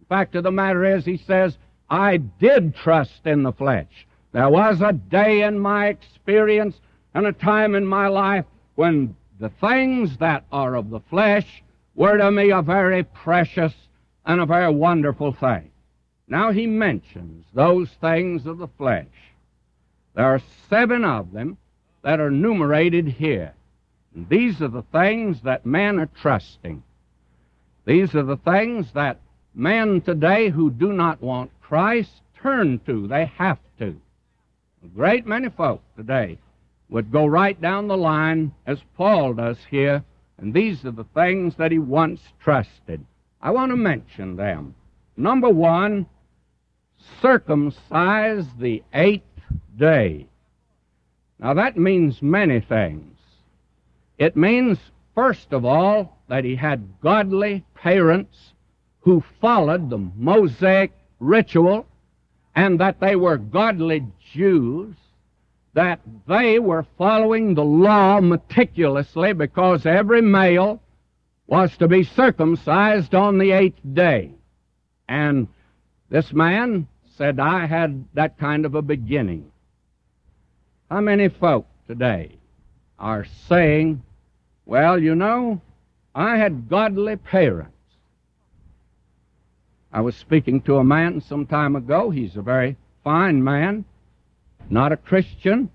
The 0.00 0.06
fact 0.06 0.34
of 0.34 0.44
the 0.44 0.52
matter 0.52 0.84
is, 0.84 1.04
he 1.04 1.16
says, 1.16 1.56
I 1.88 2.18
did 2.18 2.74
trust 2.74 3.26
in 3.26 3.42
the 3.42 3.52
flesh. 3.52 4.06
There 4.32 4.50
was 4.50 4.80
a 4.80 4.92
day 4.92 5.42
in 5.42 5.58
my 5.58 5.88
experience 5.88 6.76
and 7.14 7.26
a 7.26 7.32
time 7.32 7.74
in 7.74 7.86
my 7.86 8.08
life 8.08 8.44
when 8.74 9.16
the 9.38 9.50
things 9.60 10.16
that 10.18 10.44
are 10.50 10.74
of 10.74 10.90
the 10.90 11.00
flesh 11.00 11.62
were 11.94 12.16
to 12.18 12.30
me 12.30 12.50
a 12.50 12.62
very 12.62 13.04
precious 13.04 13.72
and 14.26 14.40
a 14.40 14.46
very 14.46 14.72
wonderful 14.72 15.32
thing. 15.32 15.70
Now 16.26 16.52
he 16.52 16.66
mentions 16.66 17.44
those 17.52 17.90
things 18.00 18.46
of 18.46 18.58
the 18.58 18.68
flesh. 18.68 19.06
There 20.14 20.24
are 20.24 20.40
seven 20.70 21.04
of 21.04 21.32
them 21.32 21.58
that 22.02 22.20
are 22.20 22.28
enumerated 22.28 23.08
here. 23.08 23.54
And 24.14 24.28
these 24.28 24.62
are 24.62 24.68
the 24.68 24.84
things 24.92 25.42
that 25.42 25.66
men 25.66 25.98
are 25.98 26.08
trusting. 26.20 26.82
These 27.84 28.14
are 28.14 28.22
the 28.22 28.36
things 28.36 28.92
that 28.92 29.20
men 29.54 30.00
today 30.00 30.48
who 30.48 30.70
do 30.70 30.92
not 30.92 31.20
want 31.20 31.50
Christ 31.60 32.22
turn 32.40 32.78
to. 32.86 33.06
They 33.06 33.26
have 33.36 33.58
to. 33.78 34.00
A 34.84 34.86
great 34.88 35.26
many 35.26 35.50
folk 35.50 35.82
today 35.96 36.38
would 36.88 37.10
go 37.10 37.26
right 37.26 37.60
down 37.60 37.88
the 37.88 37.96
line 37.96 38.52
as 38.66 38.78
Paul 38.96 39.34
does 39.34 39.58
here, 39.70 40.04
and 40.38 40.54
these 40.54 40.84
are 40.84 40.90
the 40.90 41.04
things 41.04 41.56
that 41.56 41.72
he 41.72 41.78
once 41.78 42.20
trusted. 42.40 43.04
I 43.42 43.50
want 43.50 43.70
to 43.72 43.76
mention 43.76 44.36
them. 44.36 44.74
Number 45.16 45.48
one, 45.48 46.06
circumcise 47.20 48.46
the 48.58 48.82
eighth 48.92 49.22
day. 49.76 50.26
Now 51.38 51.54
that 51.54 51.76
means 51.76 52.22
many 52.22 52.60
things. 52.60 53.18
It 54.18 54.36
means, 54.36 54.78
first 55.14 55.52
of 55.52 55.64
all, 55.64 56.18
that 56.28 56.44
he 56.44 56.56
had 56.56 57.00
godly 57.02 57.64
parents 57.74 58.52
who 59.00 59.22
followed 59.40 59.90
the 59.90 59.98
Mosaic 59.98 60.92
ritual 61.18 61.86
and 62.54 62.80
that 62.80 63.00
they 63.00 63.16
were 63.16 63.36
godly 63.36 64.06
Jews, 64.32 64.94
that 65.74 66.00
they 66.28 66.58
were 66.58 66.86
following 66.96 67.54
the 67.54 67.64
law 67.64 68.20
meticulously 68.20 69.32
because 69.32 69.84
every 69.84 70.22
male 70.22 70.80
was 71.46 71.76
to 71.76 71.88
be 71.88 72.04
circumcised 72.04 73.14
on 73.14 73.38
the 73.38 73.50
eighth 73.50 73.80
day. 73.92 74.30
And 75.08 75.48
this 76.08 76.32
man 76.32 76.86
said, 77.16 77.38
I 77.38 77.66
had 77.66 78.04
that 78.14 78.38
kind 78.38 78.66
of 78.66 78.74
a 78.74 78.82
beginning. 78.82 79.50
How 80.90 81.00
many 81.00 81.28
folk 81.28 81.66
today 81.86 82.36
are 82.98 83.26
saying, 83.48 84.02
well, 84.66 85.00
you 85.00 85.14
know, 85.14 85.60
I 86.14 86.36
had 86.36 86.68
godly 86.68 87.16
parents. 87.16 87.70
I 89.92 90.00
was 90.00 90.16
speaking 90.16 90.60
to 90.62 90.78
a 90.78 90.84
man 90.84 91.20
some 91.20 91.46
time 91.46 91.76
ago. 91.76 92.10
He's 92.10 92.36
a 92.36 92.42
very 92.42 92.76
fine 93.04 93.42
man, 93.42 93.84
not 94.68 94.92
a 94.92 94.96
Christian, 94.96 95.70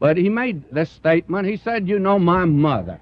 but 0.00 0.16
he 0.16 0.28
made 0.28 0.70
this 0.70 0.90
statement. 0.90 1.46
He 1.46 1.56
said, 1.56 1.88
You 1.88 1.98
know, 1.98 2.18
my 2.18 2.44
mother 2.44 3.00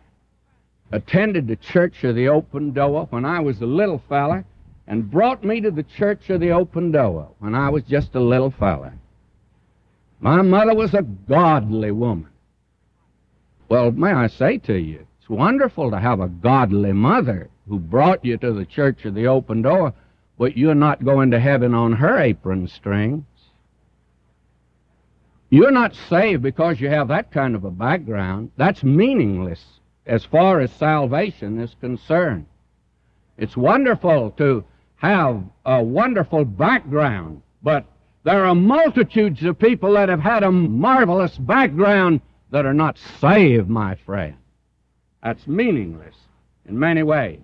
attended 0.92 1.46
the 1.46 1.56
Church 1.56 2.04
of 2.04 2.14
the 2.14 2.28
Open 2.28 2.72
Door 2.72 3.06
when 3.10 3.24
I 3.24 3.40
was 3.40 3.60
a 3.60 3.66
little 3.66 4.02
fella 4.08 4.44
and 4.86 5.10
brought 5.10 5.44
me 5.44 5.60
to 5.60 5.70
the 5.70 5.82
Church 5.82 6.30
of 6.30 6.40
the 6.40 6.50
Open 6.50 6.92
Door 6.92 7.28
when 7.38 7.54
I 7.54 7.68
was 7.70 7.82
just 7.84 8.14
a 8.14 8.20
little 8.20 8.50
fella. 8.50 8.92
My 10.20 10.42
mother 10.42 10.74
was 10.74 10.94
a 10.94 11.02
godly 11.02 11.90
woman. 11.90 12.28
Well, 13.68 13.90
may 13.90 14.12
I 14.12 14.28
say 14.28 14.58
to 14.58 14.78
you, 14.78 15.06
it's 15.18 15.28
wonderful 15.28 15.90
to 15.90 15.98
have 15.98 16.20
a 16.20 16.28
godly 16.28 16.92
mother 16.92 17.50
who 17.68 17.78
brought 17.78 18.24
you 18.24 18.36
to 18.38 18.52
the 18.52 18.64
Church 18.64 19.04
of 19.04 19.14
the 19.14 19.26
Open 19.26 19.62
Door, 19.62 19.92
but 20.38 20.56
you're 20.56 20.74
not 20.74 21.04
going 21.04 21.32
to 21.32 21.40
heaven 21.40 21.74
on 21.74 21.92
her 21.94 22.18
apron 22.18 22.68
strings. 22.68 23.24
You're 25.50 25.72
not 25.72 25.94
saved 26.08 26.42
because 26.42 26.80
you 26.80 26.88
have 26.88 27.08
that 27.08 27.32
kind 27.32 27.54
of 27.54 27.64
a 27.64 27.70
background. 27.70 28.50
That's 28.56 28.82
meaningless 28.82 29.64
as 30.04 30.24
far 30.24 30.60
as 30.60 30.70
salvation 30.72 31.58
is 31.60 31.74
concerned. 31.80 32.46
It's 33.36 33.56
wonderful 33.56 34.30
to 34.32 34.64
have 34.96 35.42
a 35.64 35.82
wonderful 35.82 36.44
background, 36.44 37.42
but 37.62 37.84
there 38.24 38.44
are 38.44 38.54
multitudes 38.54 39.42
of 39.44 39.58
people 39.58 39.92
that 39.92 40.08
have 40.08 40.20
had 40.20 40.42
a 40.42 40.50
marvelous 40.50 41.36
background 41.38 42.20
that 42.50 42.66
are 42.66 42.74
not 42.74 42.98
saved, 43.20 43.68
my 43.68 43.94
friend. 43.94 44.36
That's 45.22 45.46
meaningless 45.46 46.14
in 46.66 46.78
many 46.78 47.02
ways. 47.02 47.40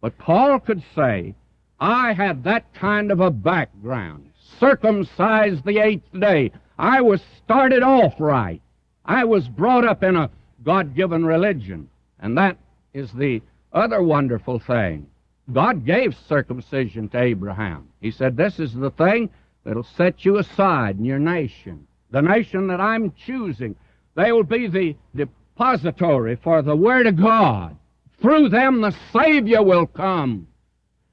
But 0.00 0.18
Paul 0.18 0.60
could 0.60 0.82
say, 0.94 1.34
I 1.80 2.12
had 2.12 2.44
that 2.44 2.72
kind 2.74 3.10
of 3.10 3.20
a 3.20 3.30
background, 3.30 4.30
circumcised 4.60 5.64
the 5.64 5.78
eighth 5.78 6.12
day. 6.18 6.52
I 6.78 7.00
was 7.00 7.22
started 7.44 7.82
off 7.82 8.14
right. 8.18 8.60
I 9.04 9.24
was 9.24 9.48
brought 9.48 9.84
up 9.84 10.02
in 10.02 10.16
a 10.16 10.30
God 10.64 10.94
given 10.94 11.24
religion. 11.24 11.88
And 12.20 12.38
that 12.38 12.56
is 12.94 13.10
the 13.12 13.42
other 13.72 14.02
wonderful 14.02 14.58
thing. 14.60 15.06
God 15.50 15.84
gave 15.84 16.16
circumcision 16.28 17.08
to 17.10 17.20
Abraham. 17.20 17.88
He 18.00 18.10
said, 18.10 18.36
This 18.36 18.60
is 18.60 18.72
the 18.74 18.90
thing 18.90 19.30
that'll 19.64 19.82
set 19.82 20.24
you 20.24 20.38
aside 20.38 20.98
in 20.98 21.04
your 21.04 21.18
nation. 21.18 21.86
The 22.10 22.22
nation 22.22 22.68
that 22.68 22.80
I'm 22.80 23.12
choosing. 23.12 23.74
They 24.14 24.30
will 24.30 24.44
be 24.44 24.66
the 24.66 24.96
depository 25.16 26.36
for 26.36 26.62
the 26.62 26.76
Word 26.76 27.06
of 27.06 27.16
God. 27.16 27.76
Through 28.20 28.50
them 28.50 28.80
the 28.80 28.94
Savior 29.12 29.62
will 29.62 29.86
come. 29.86 30.46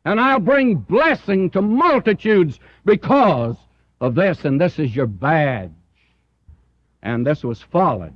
And 0.06 0.20
I'll 0.20 0.40
bring 0.40 0.76
blessing 0.76 1.50
to 1.52 1.62
multitudes 1.62 2.60
because 2.86 3.56
of 4.00 4.16
this, 4.16 4.46
and 4.46 4.60
this 4.60 4.80
is 4.80 4.96
your 4.96 5.08
badge. 5.08 5.72
And 7.02 7.26
this 7.26 7.44
was 7.44 7.62
followed. 7.62 8.14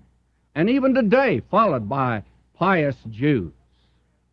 And 0.56 0.70
even 0.70 0.94
today, 0.94 1.42
followed 1.50 1.90
by 1.90 2.24
pious 2.54 2.98
Jews. 3.10 3.52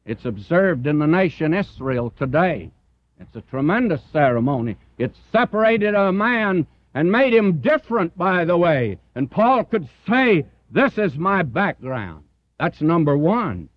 It's 0.05 0.25
observed 0.25 0.87
in 0.87 0.99
the 0.99 1.07
nation 1.07 1.55
Israel 1.55 2.11
today. 2.11 2.71
It's 3.19 3.37
a 3.37 3.43
tremendous 3.43 4.03
ceremony. 4.13 4.77
It 4.99 5.15
separated 5.31 5.95
a 5.95 6.11
man 6.13 6.67
and 6.95 7.13
made 7.13 7.35
him 7.35 7.61
different, 7.61 8.17
by 8.17 8.45
the 8.45 8.57
way. 8.57 8.99
And 9.15 9.31
Paul 9.31 9.65
could 9.65 9.89
say 10.09 10.47
This 10.71 10.99
is 10.99 11.19
my 11.19 11.43
background. 11.43 12.25
That's 12.59 12.81
number 12.81 13.17
one. 13.17 13.69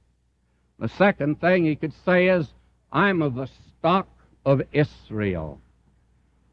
The 0.80 0.90
second 0.90 1.40
thing 1.40 1.66
he 1.66 1.76
could 1.76 1.94
say 2.06 2.28
is, 2.28 2.54
I'm 2.92 3.22
of 3.22 3.36
the 3.36 3.48
stock 3.80 4.08
of 4.46 4.62
Israel. 4.72 5.60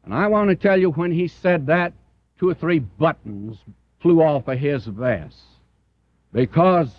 And 0.03 0.13
I 0.13 0.27
want 0.27 0.49
to 0.49 0.55
tell 0.55 0.79
you, 0.79 0.91
when 0.91 1.11
he 1.11 1.27
said 1.27 1.67
that, 1.67 1.93
two 2.39 2.49
or 2.49 2.53
three 2.53 2.79
buttons 2.79 3.57
flew 3.99 4.21
off 4.21 4.47
of 4.47 4.57
his 4.57 4.85
vest. 4.85 5.37
Because, 6.33 6.89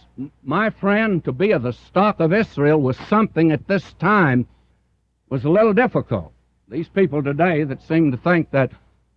my 0.43 0.71
friend, 0.71 1.25
to 1.25 1.33
be 1.33 1.53
of 1.53 1.63
the 1.63 1.73
stock 1.73 2.21
of 2.21 2.33
Israel 2.33 2.81
was 2.81 2.97
something 3.09 3.51
at 3.51 3.67
this 3.67 3.93
time 3.95 4.47
was 5.29 5.45
a 5.45 5.51
little 5.51 5.73
difficult. 5.73 6.33
These 6.69 6.89
people 6.89 7.23
today 7.23 7.65
that 7.65 7.83
seem 7.83 8.11
to 8.11 8.19
think 8.19 8.51
that 8.51 8.73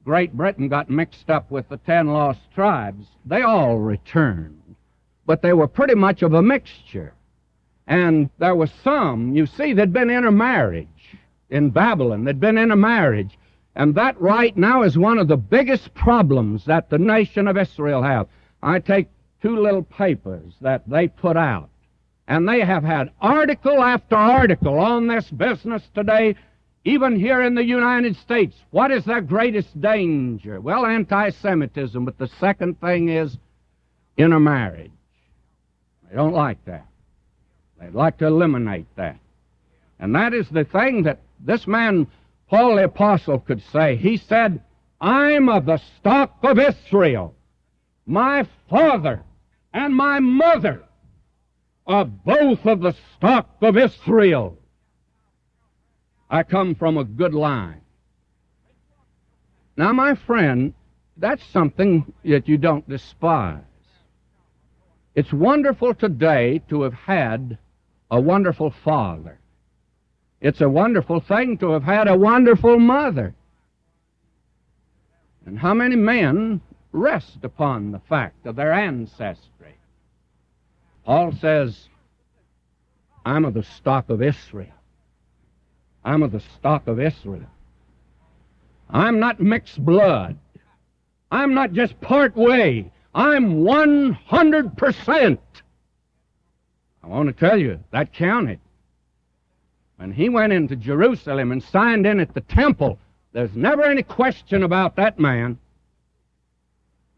Great 0.05 0.33
Britain 0.33 0.69
got 0.69 0.89
mixed 0.89 1.29
up 1.29 1.51
with 1.51 1.67
the 1.67 1.77
ten 1.77 2.07
lost 2.07 2.39
tribes, 2.53 3.07
they 3.25 3.41
all 3.41 3.79
returned. 3.79 4.75
But 5.25 5.41
they 5.41 5.53
were 5.53 5.67
pretty 5.67 5.95
much 5.95 6.21
of 6.21 6.33
a 6.33 6.41
mixture. 6.41 7.13
And 7.87 8.29
there 8.37 8.55
were 8.55 8.69
some, 8.83 9.35
you 9.35 9.45
see, 9.45 9.73
that'd 9.73 9.93
been 9.93 10.09
intermarriage 10.09 10.87
in 11.49 11.69
Babylon, 11.69 12.23
they'd 12.23 12.39
been 12.39 12.57
intermarriage. 12.57 13.37
And 13.75 13.95
that 13.95 14.19
right 14.21 14.55
now 14.55 14.83
is 14.83 14.97
one 14.97 15.17
of 15.17 15.27
the 15.27 15.37
biggest 15.37 15.93
problems 15.93 16.65
that 16.65 16.89
the 16.89 16.97
nation 16.97 17.47
of 17.47 17.57
Israel 17.57 18.01
have. 18.03 18.27
I 18.63 18.79
take 18.79 19.09
two 19.41 19.57
little 19.59 19.83
papers 19.83 20.53
that 20.61 20.87
they 20.89 21.07
put 21.07 21.37
out, 21.37 21.69
and 22.27 22.47
they 22.47 22.61
have 22.61 22.83
had 22.83 23.11
article 23.21 23.83
after 23.83 24.15
article 24.15 24.79
on 24.79 25.07
this 25.07 25.29
business 25.29 25.83
today, 25.93 26.35
even 26.83 27.19
here 27.19 27.41
in 27.41 27.55
the 27.55 27.63
United 27.63 28.15
States. 28.17 28.55
What 28.71 28.91
is 28.91 29.05
their 29.05 29.21
greatest 29.21 29.79
danger? 29.79 30.59
Well, 30.59 30.85
anti 30.85 31.29
Semitism, 31.29 32.05
but 32.05 32.17
the 32.17 32.29
second 32.39 32.79
thing 32.79 33.09
is 33.09 33.37
intermarriage. 34.17 34.91
They 36.09 36.15
don't 36.15 36.33
like 36.33 36.63
that. 36.65 36.87
They'd 37.79 37.93
like 37.93 38.17
to 38.19 38.27
eliminate 38.27 38.87
that. 38.95 39.17
And 39.99 40.15
that 40.15 40.33
is 40.33 40.47
the 40.49 40.63
thing 40.63 41.03
that 41.03 41.19
this 41.39 41.67
man 41.67 42.07
Paul 42.49 42.75
the 42.75 42.85
Apostle 42.85 43.39
could 43.39 43.61
say. 43.71 43.95
He 43.95 44.17
said, 44.17 44.61
I'm 45.01 45.49
of 45.49 45.65
the 45.65 45.81
stock 45.99 46.37
of 46.43 46.59
Israel. 46.59 47.34
My 48.05 48.47
father 48.69 49.23
and 49.73 49.95
my 49.95 50.19
mother 50.19 50.83
are 51.87 52.05
both 52.05 52.65
of 52.65 52.81
the 52.81 52.95
stock 53.15 53.49
of 53.61 53.77
Israel. 53.77 54.57
I 56.29 56.43
come 56.43 56.75
from 56.75 56.97
a 56.97 57.03
good 57.03 57.33
line. 57.33 57.81
Now, 59.77 59.91
my 59.91 60.15
friend, 60.15 60.73
that's 61.17 61.45
something 61.47 62.13
that 62.23 62.47
you 62.47 62.57
don't 62.57 62.87
despise. 62.87 63.61
It's 65.15 65.31
wonderful 65.31 65.93
today 65.93 66.61
to 66.69 66.83
have 66.83 66.93
had 66.93 67.57
a 68.11 68.19
wonderful 68.19 68.73
father. 68.83 69.39
It's 70.41 70.61
a 70.61 70.69
wonderful 70.69 71.21
thing 71.21 71.57
to 71.59 71.71
have 71.71 71.83
had 71.83 72.07
a 72.07 72.17
wonderful 72.17 72.79
mother. 72.79 73.33
And 75.45 75.57
how 75.57 75.73
many 75.73 75.95
men 75.95 76.61
rest 76.95 77.43
upon 77.43 77.91
the 77.91 77.99
fact 77.99 78.45
of 78.45 78.55
their 78.55 78.73
ancestry? 78.73 79.77
Paul 81.05 81.33
says, 81.33 81.87
I'm 83.25 83.45
of 83.45 83.53
the 83.53 83.63
stock 83.63 84.09
of 84.09 84.21
Israel. 84.21 84.73
I'm 86.03 86.23
of 86.23 86.31
the 86.31 86.43
stock 86.57 86.87
of 86.87 86.99
Israel. 86.99 87.49
I'm 88.89 89.19
not 89.19 89.39
mixed 89.39 89.83
blood. 89.83 90.37
I'm 91.31 91.53
not 91.53 91.73
just 91.73 91.99
part 92.01 92.35
way. 92.35 92.91
I'm 93.13 93.63
100%. 93.63 95.37
I 97.03 97.07
want 97.07 97.27
to 97.27 97.33
tell 97.33 97.57
you, 97.57 97.79
that 97.91 98.13
counted. 98.13 98.59
When 99.97 100.11
he 100.11 100.29
went 100.29 100.53
into 100.53 100.75
Jerusalem 100.75 101.51
and 101.51 101.63
signed 101.63 102.05
in 102.05 102.19
at 102.19 102.33
the 102.33 102.41
temple, 102.41 102.99
there's 103.31 103.55
never 103.55 103.83
any 103.83 104.03
question 104.03 104.63
about 104.63 104.95
that 104.97 105.19
man. 105.19 105.57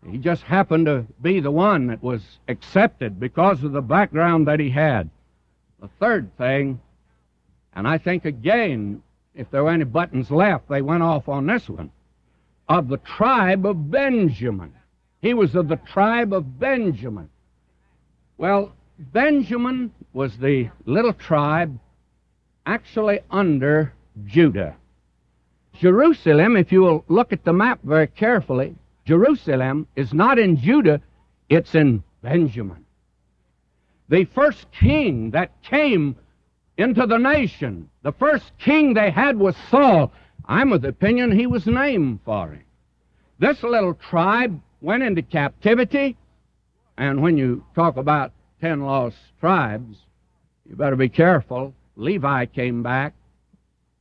He 0.09 0.17
just 0.17 0.43
happened 0.43 0.85
to 0.85 1.05
be 1.21 1.39
the 1.41 1.51
one 1.51 1.87
that 1.87 2.01
was 2.01 2.21
accepted 2.47 3.19
because 3.19 3.63
of 3.63 3.73
the 3.73 3.81
background 3.81 4.47
that 4.47 4.59
he 4.59 4.69
had. 4.69 5.09
The 5.81 5.89
third 5.99 6.35
thing, 6.37 6.79
and 7.75 7.87
I 7.87 7.97
think 7.97 8.23
again, 8.23 9.03
if 9.35 9.51
there 9.51 9.63
were 9.63 9.71
any 9.71 9.83
buttons 9.83 10.31
left, 10.31 10.69
they 10.69 10.81
went 10.81 11.03
off 11.03 11.27
on 11.27 11.45
this 11.45 11.69
one, 11.69 11.91
of 12.69 12.87
the 12.87 12.97
tribe 12.97 13.65
of 13.65 13.91
Benjamin. 13.91 14.73
He 15.21 15.33
was 15.33 15.55
of 15.55 15.67
the 15.67 15.75
tribe 15.75 16.33
of 16.33 16.57
Benjamin. 16.57 17.29
Well, 18.37 18.73
Benjamin 18.97 19.91
was 20.13 20.37
the 20.37 20.69
little 20.85 21.13
tribe 21.13 21.77
actually 22.65 23.19
under 23.29 23.93
Judah. 24.25 24.75
Jerusalem, 25.73 26.55
if 26.55 26.71
you 26.71 26.81
will 26.81 27.05
look 27.07 27.33
at 27.33 27.43
the 27.43 27.53
map 27.53 27.79
very 27.83 28.07
carefully, 28.07 28.75
Jerusalem 29.07 29.87
is 29.95 30.13
not 30.13 30.37
in 30.37 30.57
Judah, 30.57 30.99
it's 31.47 31.73
in 31.73 32.03
Benjamin. 32.21 32.85
The 34.09 34.25
first 34.25 34.69
king 34.73 35.31
that 35.31 35.61
came 35.63 36.17
into 36.77 37.07
the 37.07 37.17
nation, 37.17 37.89
the 38.03 38.11
first 38.11 38.51
king 38.59 38.93
they 38.93 39.09
had 39.09 39.37
was 39.37 39.55
Saul. 39.71 40.11
I'm 40.45 40.73
of 40.73 40.81
the 40.81 40.89
opinion 40.89 41.31
he 41.31 41.47
was 41.47 41.65
named 41.65 42.19
for 42.25 42.51
him. 42.51 42.65
This 43.39 43.63
little 43.63 43.93
tribe 43.93 44.59
went 44.81 45.03
into 45.03 45.21
captivity, 45.21 46.17
and 46.97 47.21
when 47.21 47.37
you 47.37 47.63
talk 47.75 47.95
about 47.95 48.33
ten 48.59 48.81
lost 48.81 49.17
tribes, 49.39 49.99
you 50.69 50.75
better 50.75 50.97
be 50.97 51.09
careful 51.09 51.73
Levi 51.95 52.45
came 52.47 52.83
back, 52.83 53.13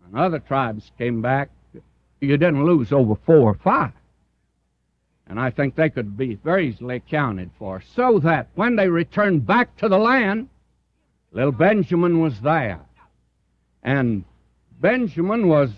and 0.04 0.18
other 0.18 0.40
tribes 0.40 0.90
came 0.98 1.22
back, 1.22 1.50
you 2.20 2.36
didn't 2.36 2.64
lose 2.64 2.92
over 2.92 3.14
four 3.24 3.50
or 3.50 3.54
five. 3.54 3.92
And 5.26 5.40
I 5.40 5.50
think 5.50 5.74
they 5.74 5.90
could 5.90 6.16
be 6.16 6.36
very 6.36 6.68
easily 6.68 6.96
accounted 6.96 7.50
for, 7.58 7.82
so 7.94 8.18
that 8.20 8.48
when 8.54 8.76
they 8.76 8.88
returned 8.88 9.46
back 9.46 9.76
to 9.78 9.88
the 9.88 9.98
land, 9.98 10.48
little 11.32 11.52
Benjamin 11.52 12.20
was 12.20 12.40
there. 12.40 12.80
And 13.82 14.24
Benjamin 14.80 15.48
was 15.48 15.70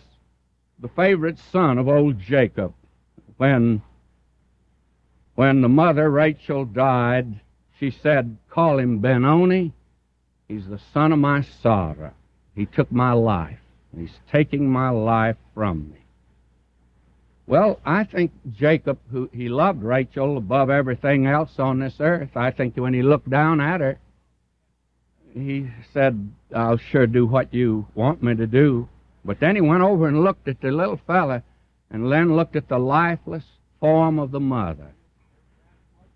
the 0.78 0.88
favorite 0.88 1.38
son 1.50 1.78
of 1.78 1.88
old 1.88 2.18
Jacob. 2.20 2.74
When, 3.38 3.82
when 5.34 5.62
the 5.62 5.68
mother, 5.68 6.10
Rachel, 6.10 6.64
died, 6.64 7.40
she 7.78 7.90
said, 7.90 8.36
Call 8.50 8.78
him 8.78 8.98
Benoni, 8.98 9.72
He's 10.48 10.66
the 10.66 10.80
son 10.94 11.12
of 11.12 11.18
my 11.18 11.42
sorrow. 11.42 12.14
He 12.54 12.64
took 12.64 12.90
my 12.90 13.12
life. 13.12 13.60
He's 13.96 14.18
taking 14.32 14.70
my 14.70 14.88
life 14.88 15.36
from 15.54 15.90
me. 15.90 15.97
Well, 17.48 17.80
I 17.82 18.04
think 18.04 18.32
Jacob, 18.52 18.98
who 19.10 19.30
he 19.32 19.48
loved 19.48 19.82
Rachel 19.82 20.36
above 20.36 20.68
everything 20.68 21.26
else 21.26 21.58
on 21.58 21.78
this 21.78 21.96
earth, 21.98 22.36
I 22.36 22.50
think 22.50 22.76
when 22.76 22.92
he 22.92 23.00
looked 23.00 23.30
down 23.30 23.58
at 23.58 23.80
her, 23.80 23.98
he 25.32 25.70
said, 25.94 26.30
I'll 26.54 26.76
sure 26.76 27.06
do 27.06 27.24
what 27.24 27.54
you 27.54 27.86
want 27.94 28.22
me 28.22 28.34
to 28.34 28.46
do. 28.46 28.86
But 29.24 29.40
then 29.40 29.54
he 29.54 29.62
went 29.62 29.82
over 29.82 30.06
and 30.06 30.22
looked 30.22 30.46
at 30.46 30.60
the 30.60 30.70
little 30.70 31.00
fella 31.06 31.42
and 31.90 32.12
then 32.12 32.36
looked 32.36 32.54
at 32.54 32.68
the 32.68 32.78
lifeless 32.78 33.44
form 33.80 34.18
of 34.18 34.30
the 34.30 34.40
mother. 34.40 34.92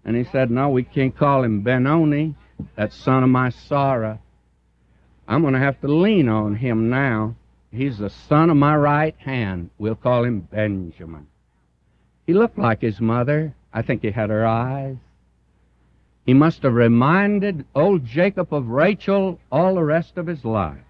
And 0.05 0.15
he 0.15 0.25
said, 0.25 0.51
No, 0.51 0.69
we 0.69 0.83
can't 0.83 1.17
call 1.17 1.45
him 1.45 1.63
Benoni 1.63 2.35
that 2.77 2.93
son 2.93 3.23
of 3.23 3.31
my 3.31 3.49
sorrow. 3.49 4.19
I'm 5.27 5.41
going 5.41 5.55
to 5.55 5.61
have 5.61 5.81
to 5.81 5.89
lean 5.89 6.29
on 6.29 6.57
him 6.57 6.91
now. 6.91 7.37
He's 7.73 7.97
the 7.97 8.11
son 8.11 8.51
of 8.51 8.57
my 8.57 8.77
right 8.77 9.15
hand. 9.19 9.71
We'll 9.79 9.95
call 9.95 10.25
him 10.25 10.41
Benjamin. 10.41 11.27
He 12.27 12.35
looked 12.35 12.59
like 12.59 12.83
his 12.83 13.01
mother. 13.01 13.55
I 13.73 13.81
think 13.81 14.03
he 14.03 14.11
had 14.11 14.29
her 14.29 14.47
eyes. 14.47 14.97
He 16.27 16.35
must 16.35 16.63
have 16.63 16.75
reminded 16.75 17.65
old 17.75 18.05
Jacob 18.05 18.53
of 18.53 18.69
Rachel 18.69 19.41
all 19.51 19.75
the 19.75 19.83
rest 19.83 20.19
of 20.19 20.27
his 20.27 20.45
life. 20.45 20.85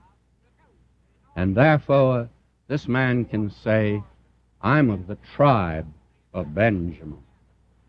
And 1.37 1.57
therefore, 1.57 2.29
this 2.67 2.89
man 2.89 3.25
can 3.25 3.51
say, 3.51 4.03
I'm 4.61 4.91
of 4.91 5.07
the 5.07 5.17
tribe 5.35 5.87
of 6.35 6.55
Benjamin. 6.55 7.19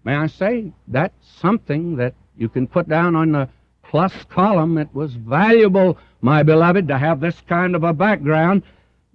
May 0.03 0.15
I 0.15 0.27
say, 0.27 0.71
that's 0.87 1.15
something 1.39 1.95
that 1.97 2.13
you 2.37 2.47
can 2.47 2.67
put 2.67 2.87
down 2.87 3.15
on 3.15 3.31
the 3.31 3.49
plus 3.83 4.13
column. 4.29 4.77
It 4.77 4.93
was 4.93 5.13
valuable, 5.15 5.97
my 6.21 6.43
beloved, 6.43 6.87
to 6.87 6.97
have 6.97 7.19
this 7.19 7.41
kind 7.47 7.75
of 7.75 7.83
a 7.83 7.93
background. 7.93 8.63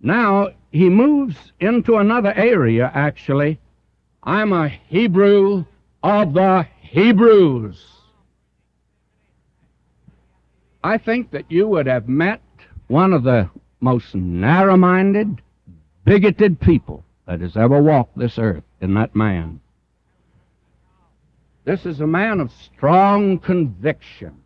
Now, 0.00 0.50
he 0.70 0.88
moves 0.88 1.52
into 1.60 1.96
another 1.96 2.32
area, 2.34 2.90
actually. 2.94 3.58
I'm 4.22 4.52
a 4.52 4.68
Hebrew 4.68 5.64
of 6.02 6.34
the 6.34 6.66
Hebrews. 6.80 7.84
I 10.84 10.98
think 10.98 11.32
that 11.32 11.50
you 11.50 11.66
would 11.68 11.86
have 11.86 12.08
met 12.08 12.40
one 12.86 13.12
of 13.12 13.24
the 13.24 13.50
most 13.80 14.14
narrow 14.14 14.76
minded, 14.76 15.42
bigoted 16.04 16.60
people 16.60 17.04
that 17.26 17.40
has 17.40 17.56
ever 17.56 17.82
walked 17.82 18.16
this 18.16 18.38
earth 18.38 18.64
in 18.80 18.94
that 18.94 19.14
man. 19.14 19.60
This 21.64 21.84
is 21.84 22.00
a 22.00 22.06
man 22.06 22.40
of 22.40 22.50
strong 22.52 23.38
conviction. 23.38 24.42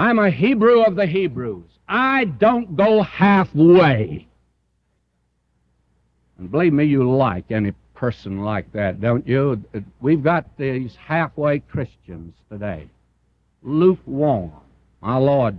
I'm 0.00 0.18
a 0.18 0.30
Hebrew 0.30 0.80
of 0.80 0.96
the 0.96 1.04
Hebrews. 1.04 1.66
I 1.86 2.24
don't 2.24 2.74
go 2.74 3.02
halfway. 3.02 4.26
And 6.38 6.50
believe 6.50 6.72
me, 6.72 6.86
you 6.86 7.06
like 7.14 7.50
any 7.50 7.72
person 7.92 8.42
like 8.42 8.72
that, 8.72 9.02
don't 9.02 9.28
you? 9.28 9.62
We've 10.00 10.22
got 10.22 10.56
these 10.56 10.96
halfway 10.96 11.58
Christians 11.58 12.32
today. 12.50 12.88
Lukewarm. 13.62 14.52
My 15.02 15.18
Lord, 15.18 15.58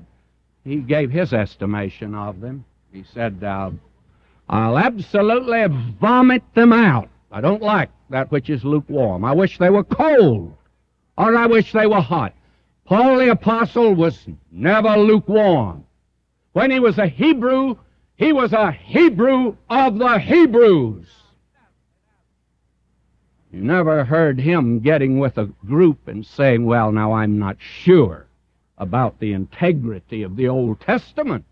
He 0.64 0.78
gave 0.78 1.12
His 1.12 1.34
estimation 1.34 2.16
of 2.16 2.42
them. 2.42 2.66
He 2.92 3.04
said, 3.14 3.44
uh, 3.44 3.70
I'll 4.50 4.80
absolutely 4.80 5.68
vomit 6.00 6.42
them 6.56 6.74
out. 6.74 7.10
I 7.32 7.42
don't 7.42 7.62
like 7.62 7.92
that 8.10 8.32
which 8.32 8.50
is 8.50 8.64
lukewarm. 8.64 9.24
I 9.24 9.34
wish 9.34 9.60
they 9.60 9.70
were 9.70 9.84
cold, 9.84 10.52
or 11.16 11.36
I 11.38 11.46
wish 11.46 11.74
they 11.74 11.86
were 11.86 12.02
hot. 12.02 12.34
Paul 12.92 13.20
the 13.20 13.32
Apostle 13.32 13.96
was 13.96 14.28
never 14.52 14.98
lukewarm. 14.98 15.86
When 16.52 16.72
he 16.72 16.82
was 16.82 16.98
a 16.98 17.08
Hebrew, 17.08 17.78
he 18.18 18.34
was 18.34 18.52
a 18.52 18.74
Hebrew 18.74 19.56
of 19.70 19.98
the 19.98 20.20
Hebrews. 20.20 21.08
You 23.50 23.62
never 23.62 24.04
heard 24.04 24.42
him 24.42 24.82
getting 24.82 25.20
with 25.20 25.38
a 25.38 25.46
group 25.66 26.06
and 26.10 26.26
saying, 26.26 26.66
Well, 26.66 26.92
now 26.92 27.14
I'm 27.14 27.40
not 27.40 27.56
sure 27.62 28.28
about 28.78 29.22
the 29.22 29.32
integrity 29.32 30.24
of 30.24 30.36
the 30.36 30.50
Old 30.50 30.82
Testament. 30.82 31.46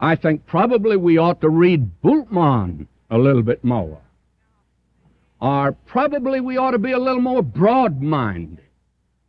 I 0.00 0.16
think 0.16 0.46
probably 0.46 0.96
we 0.96 1.18
ought 1.18 1.42
to 1.42 1.50
read 1.50 2.00
Bultmann 2.02 2.86
a 3.10 3.18
little 3.18 3.42
bit 3.42 3.62
more. 3.62 4.00
Or 5.42 5.72
probably 5.72 6.40
we 6.40 6.56
ought 6.56 6.70
to 6.70 6.78
be 6.78 6.92
a 6.92 6.98
little 6.98 7.20
more 7.20 7.42
broad 7.42 8.00
minded. 8.00 8.62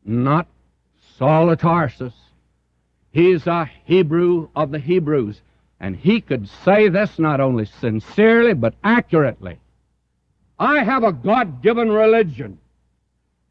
Not 0.05 0.47
Saul 1.17 1.51
of 1.51 1.59
Tarsus. 1.59 2.13
He's 3.11 3.45
a 3.47 3.69
Hebrew 3.85 4.49
of 4.55 4.71
the 4.71 4.79
Hebrews. 4.79 5.41
And 5.79 5.95
he 5.95 6.21
could 6.21 6.47
say 6.63 6.89
this 6.89 7.19
not 7.19 7.39
only 7.39 7.65
sincerely, 7.65 8.53
but 8.53 8.73
accurately. 8.83 9.59
I 10.57 10.83
have 10.83 11.03
a 11.03 11.11
God 11.11 11.61
given 11.61 11.91
religion. 11.91 12.57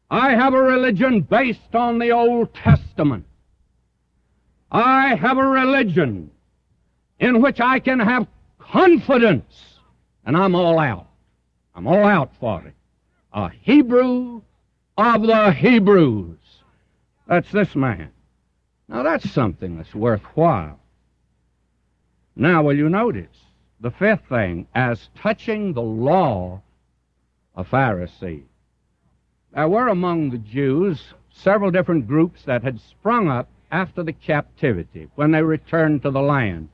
I 0.09 0.31
have 0.31 0.53
a 0.53 0.61
religion 0.61 1.21
based 1.21 1.73
on 1.73 1.99
the 1.99 2.11
Old 2.11 2.53
Testament. 2.53 3.25
I 4.71 5.15
have 5.15 5.37
a 5.37 5.47
religion 5.47 6.31
in 7.19 7.41
which 7.41 7.59
I 7.59 7.79
can 7.79 7.99
have 7.99 8.27
confidence, 8.59 9.79
and 10.25 10.35
I'm 10.35 10.55
all 10.55 10.79
out. 10.79 11.07
I'm 11.75 11.87
all 11.87 12.05
out 12.05 12.31
for 12.39 12.63
it. 12.65 12.73
A 13.31 13.49
Hebrew 13.49 14.41
of 14.97 15.21
the 15.23 15.51
Hebrews. 15.51 16.37
That's 17.27 17.51
this 17.51 17.75
man. 17.75 18.09
Now 18.87 19.03
that's 19.03 19.29
something 19.29 19.77
that's 19.77 19.95
worthwhile. 19.95 20.79
Now, 22.35 22.63
will 22.63 22.75
you 22.75 22.89
notice 22.89 23.45
the 23.79 23.91
fifth 23.91 24.27
thing 24.27 24.67
as 24.73 25.09
touching 25.15 25.73
the 25.73 25.81
law 25.81 26.61
of 27.55 27.69
Pharisee? 27.69 28.43
There 29.53 29.69
were 29.69 29.87
among 29.87 30.31
the 30.31 30.39
Jews 30.39 31.13
several 31.29 31.71
different 31.71 32.07
groups 32.07 32.43
that 32.43 32.63
had 32.63 32.79
sprung 32.79 33.29
up 33.29 33.49
after 33.71 34.03
the 34.03 34.13
captivity 34.13 35.09
when 35.15 35.31
they 35.31 35.43
returned 35.43 36.01
to 36.01 36.11
the 36.11 36.21
land. 36.21 36.69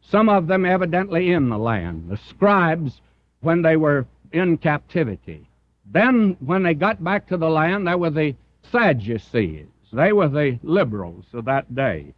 Some 0.00 0.28
of 0.28 0.46
them 0.48 0.64
evidently 0.64 1.30
in 1.30 1.48
the 1.48 1.58
land. 1.58 2.08
The 2.08 2.16
scribes 2.16 3.00
when 3.40 3.62
they 3.62 3.76
were 3.76 4.06
in 4.32 4.58
captivity. 4.58 5.46
Then, 5.86 6.36
when 6.40 6.62
they 6.62 6.74
got 6.74 7.02
back 7.02 7.28
to 7.28 7.36
the 7.36 7.50
land, 7.50 7.86
there 7.86 7.98
were 7.98 8.10
the 8.10 8.34
Sadducees. 8.70 9.66
They 9.94 10.12
were 10.12 10.28
the 10.28 10.58
liberals 10.64 11.24
of 11.32 11.44
that 11.44 11.72
day. 11.72 12.14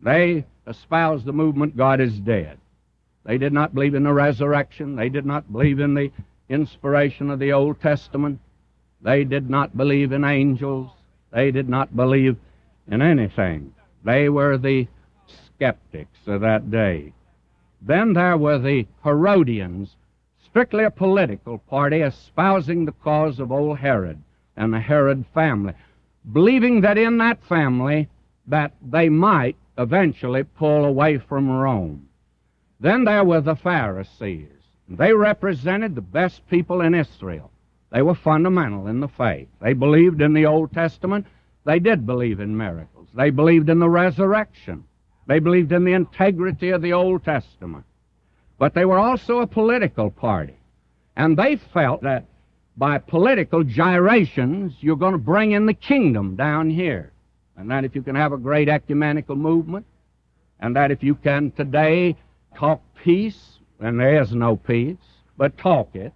They 0.00 0.44
espoused 0.66 1.24
the 1.24 1.32
movement 1.32 1.76
God 1.76 2.00
is 2.00 2.20
dead. 2.20 2.58
They 3.24 3.36
did 3.36 3.52
not 3.52 3.74
believe 3.74 3.96
in 3.96 4.04
the 4.04 4.12
resurrection. 4.12 4.94
They 4.94 5.08
did 5.08 5.26
not 5.26 5.50
believe 5.52 5.80
in 5.80 5.94
the 5.94 6.12
inspiration 6.48 7.30
of 7.30 7.40
the 7.40 7.52
Old 7.52 7.80
Testament. 7.80 8.38
They 9.02 9.24
did 9.24 9.50
not 9.50 9.76
believe 9.76 10.12
in 10.12 10.24
angels. 10.24 10.90
They 11.32 11.50
did 11.50 11.68
not 11.68 11.96
believe 11.96 12.36
in 12.86 13.02
anything. 13.02 13.74
They 14.04 14.28
were 14.28 14.56
the 14.56 14.86
skeptics 15.26 16.20
of 16.28 16.42
that 16.42 16.70
day. 16.70 17.12
Then 17.82 18.12
there 18.12 18.36
were 18.36 18.58
the 18.58 18.86
Herodians, 19.02 19.96
strictly 20.44 20.84
a 20.84 20.90
political 20.92 21.58
party 21.58 22.02
espousing 22.02 22.84
the 22.84 22.92
cause 22.92 23.40
of 23.40 23.50
old 23.50 23.78
Herod 23.78 24.22
and 24.56 24.72
the 24.72 24.80
Herod 24.80 25.24
family, 25.34 25.74
believing 26.32 26.80
that 26.82 26.98
in 26.98 27.18
that 27.18 27.42
family 27.44 28.08
that 28.46 28.72
they 28.82 29.08
might 29.08 29.56
eventually 29.78 30.44
pull 30.44 30.84
away 30.84 31.18
from 31.18 31.48
Rome. 31.50 32.08
Then 32.80 33.04
there 33.04 33.24
were 33.24 33.40
the 33.40 33.56
Pharisees. 33.56 34.48
They 34.88 35.12
represented 35.12 35.94
the 35.94 36.00
best 36.00 36.46
people 36.48 36.80
in 36.80 36.94
Israel. 36.94 37.50
They 37.90 38.02
were 38.02 38.14
fundamental 38.14 38.86
in 38.86 39.00
the 39.00 39.08
faith. 39.08 39.48
They 39.60 39.72
believed 39.72 40.20
in 40.20 40.32
the 40.32 40.46
Old 40.46 40.72
Testament. 40.72 41.26
They 41.64 41.78
did 41.78 42.06
believe 42.06 42.40
in 42.40 42.56
miracles. 42.56 43.08
They 43.14 43.30
believed 43.30 43.68
in 43.68 43.78
the 43.78 43.88
resurrection. 43.88 44.84
They 45.26 45.38
believed 45.38 45.72
in 45.72 45.84
the 45.84 45.92
integrity 45.92 46.70
of 46.70 46.82
the 46.82 46.92
Old 46.92 47.24
Testament. 47.24 47.84
But 48.58 48.74
they 48.74 48.84
were 48.84 48.98
also 48.98 49.40
a 49.40 49.46
political 49.46 50.10
party. 50.10 50.56
And 51.16 51.36
they 51.36 51.56
felt 51.56 52.02
that 52.02 52.26
by 52.76 52.98
political 52.98 53.64
gyrations, 53.64 54.74
you're 54.80 54.96
going 54.96 55.12
to 55.12 55.18
bring 55.18 55.52
in 55.52 55.66
the 55.66 55.74
kingdom 55.74 56.36
down 56.36 56.68
here. 56.68 57.12
And 57.56 57.70
that 57.70 57.84
if 57.84 57.94
you 57.94 58.02
can 58.02 58.14
have 58.14 58.32
a 58.32 58.38
great 58.38 58.68
ecumenical 58.68 59.36
movement, 59.36 59.86
and 60.60 60.76
that 60.76 60.90
if 60.90 61.02
you 61.02 61.14
can 61.14 61.50
today 61.52 62.16
talk 62.54 62.82
peace, 63.02 63.58
and 63.80 63.98
there 63.98 64.20
is 64.20 64.32
no 64.32 64.56
peace, 64.56 64.96
but 65.36 65.56
talk 65.56 65.94
it, 65.94 66.12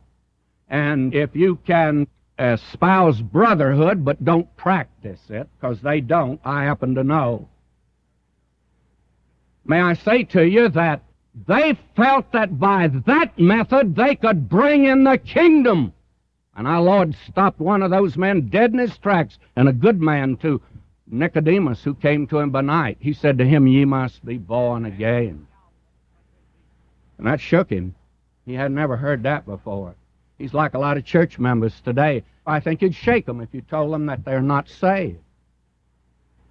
and 0.68 1.14
if 1.14 1.34
you 1.34 1.56
can 1.66 2.06
espouse 2.38 3.20
brotherhood 3.20 4.04
but 4.04 4.24
don't 4.24 4.54
practice 4.56 5.20
it, 5.28 5.48
because 5.58 5.80
they 5.80 6.00
don't, 6.00 6.40
I 6.44 6.64
happen 6.64 6.94
to 6.94 7.04
know. 7.04 7.48
May 9.64 9.80
I 9.80 9.94
say 9.94 10.24
to 10.24 10.46
you 10.46 10.68
that 10.70 11.02
they 11.46 11.78
felt 11.96 12.32
that 12.32 12.58
by 12.58 12.88
that 13.06 13.38
method 13.38 13.94
they 13.94 14.14
could 14.14 14.48
bring 14.48 14.84
in 14.84 15.04
the 15.04 15.18
kingdom. 15.18 15.92
And 16.60 16.68
our 16.68 16.82
Lord 16.82 17.16
stopped 17.26 17.58
one 17.58 17.82
of 17.82 17.90
those 17.90 18.18
men 18.18 18.50
dead 18.50 18.74
in 18.74 18.80
his 18.80 18.98
tracks, 18.98 19.38
and 19.56 19.66
a 19.66 19.72
good 19.72 20.02
man 20.02 20.36
too, 20.36 20.60
Nicodemus, 21.06 21.82
who 21.82 21.94
came 21.94 22.26
to 22.26 22.38
him 22.38 22.50
by 22.50 22.60
night. 22.60 22.98
He 23.00 23.14
said 23.14 23.38
to 23.38 23.46
him, 23.46 23.66
Ye 23.66 23.86
must 23.86 24.22
be 24.26 24.36
born 24.36 24.84
again. 24.84 25.46
And 27.16 27.26
that 27.26 27.40
shook 27.40 27.70
him. 27.70 27.94
He 28.44 28.52
had 28.52 28.72
never 28.72 28.98
heard 28.98 29.22
that 29.22 29.46
before. 29.46 29.94
He's 30.36 30.52
like 30.52 30.74
a 30.74 30.78
lot 30.78 30.98
of 30.98 31.06
church 31.06 31.38
members 31.38 31.80
today. 31.80 32.24
I 32.46 32.60
think 32.60 32.82
you'd 32.82 32.94
shake 32.94 33.24
them 33.24 33.40
if 33.40 33.48
you 33.54 33.62
told 33.62 33.94
them 33.94 34.04
that 34.04 34.26
they're 34.26 34.42
not 34.42 34.68
saved. 34.68 35.16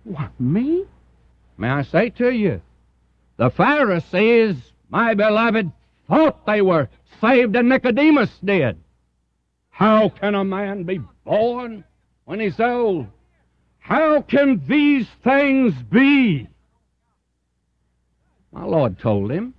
What, 0.06 0.32
me? 0.40 0.86
May 1.56 1.70
I 1.70 1.84
say 1.84 2.10
to 2.10 2.32
you, 2.32 2.64
the 3.38 3.52
Pharisees, 3.52 4.56
my 4.90 5.14
beloved, 5.14 5.72
thought 6.08 6.48
they 6.48 6.64
were 6.64 6.90
saved, 7.22 7.56
and 7.56 7.70
Nicodemus 7.70 8.36
did. 8.44 8.76
How 9.80 10.10
can 10.10 10.36
a 10.36 10.44
man 10.44 10.84
be 10.84 11.00
born 11.24 11.86
when 12.26 12.42
he's 12.42 12.60
old? 12.60 13.08
How 13.78 14.22
can 14.22 14.62
these 14.68 15.08
things 15.24 15.74
be? 15.84 16.50
My 18.52 18.66
Lord 18.66 19.00
told 19.00 19.32
him, 19.32 19.54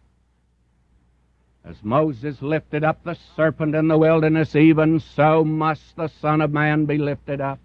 as 1.64 1.76
Moses 1.82 2.42
lifted 2.42 2.84
up 2.84 3.02
the 3.02 3.16
serpent 3.34 3.74
in 3.74 3.88
the 3.88 3.96
wilderness, 3.96 4.54
even 4.54 5.00
so 5.00 5.42
must 5.42 5.96
the 5.96 6.08
Son 6.20 6.42
of 6.42 6.52
Man 6.52 6.84
be 6.84 6.98
lifted 6.98 7.40
up. 7.40 7.58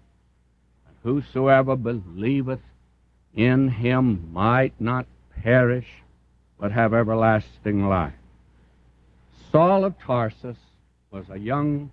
And 0.86 0.96
whosoever 1.02 1.76
believeth 1.76 2.62
in 3.34 3.68
him 3.68 4.32
might 4.32 4.72
not 4.80 5.04
perish, 5.42 5.88
but 6.58 6.72
have 6.72 6.94
everlasting 6.94 7.86
life. 7.86 8.14
Saul 9.52 9.84
of 9.84 9.98
Tarsus 10.00 10.56
was 11.10 11.26
a 11.28 11.38
young 11.38 11.90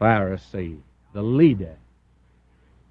Pharisee, 0.00 0.78
the 1.12 1.22
leader. 1.22 1.76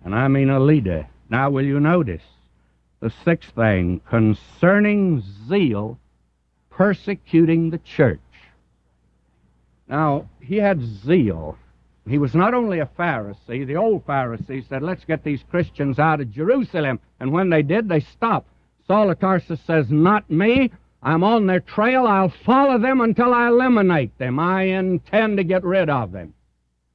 And 0.04 0.14
I 0.14 0.28
mean 0.28 0.50
a 0.50 0.60
leader. 0.60 1.08
Now, 1.30 1.50
will 1.50 1.66
you 1.66 1.80
notice 1.80 2.24
the 3.00 3.12
sixth 3.24 3.52
thing 3.52 4.02
concerning 4.10 5.24
zeal 5.48 5.98
persecuting 6.80 7.70
the 7.70 7.78
church. 7.80 8.20
Now, 9.90 10.30
he 10.40 10.56
had 10.56 10.82
zeal. 10.82 11.58
He 12.08 12.18
was 12.18 12.34
not 12.34 12.54
only 12.54 12.80
a 12.80 12.90
Pharisee, 12.98 13.68
the 13.68 13.76
old 13.76 14.08
Pharisee 14.08 14.66
said, 14.70 14.82
Let's 14.82 15.04
get 15.04 15.26
these 15.26 15.44
Christians 15.52 16.00
out 16.00 16.22
of 16.22 16.32
Jerusalem. 16.32 17.02
And 17.20 17.34
when 17.34 17.50
they 17.50 17.64
did, 17.64 17.90
they 17.90 18.00
stopped. 18.00 18.48
Saul 18.88 19.10
of 19.10 19.20
Tarsus 19.20 19.60
says, 19.68 19.92
Not 19.92 20.30
me. 20.32 20.72
I'm 21.04 21.22
on 21.22 21.48
their 21.48 21.60
trail. 21.60 22.08
I'll 22.08 22.34
follow 22.46 22.78
them 22.78 23.02
until 23.02 23.34
I 23.34 23.50
eliminate 23.50 24.18
them. 24.18 24.40
I 24.40 24.64
intend 24.64 25.36
to 25.36 25.44
get 25.44 25.66
rid 25.66 25.90
of 25.90 26.14
them. 26.14 26.34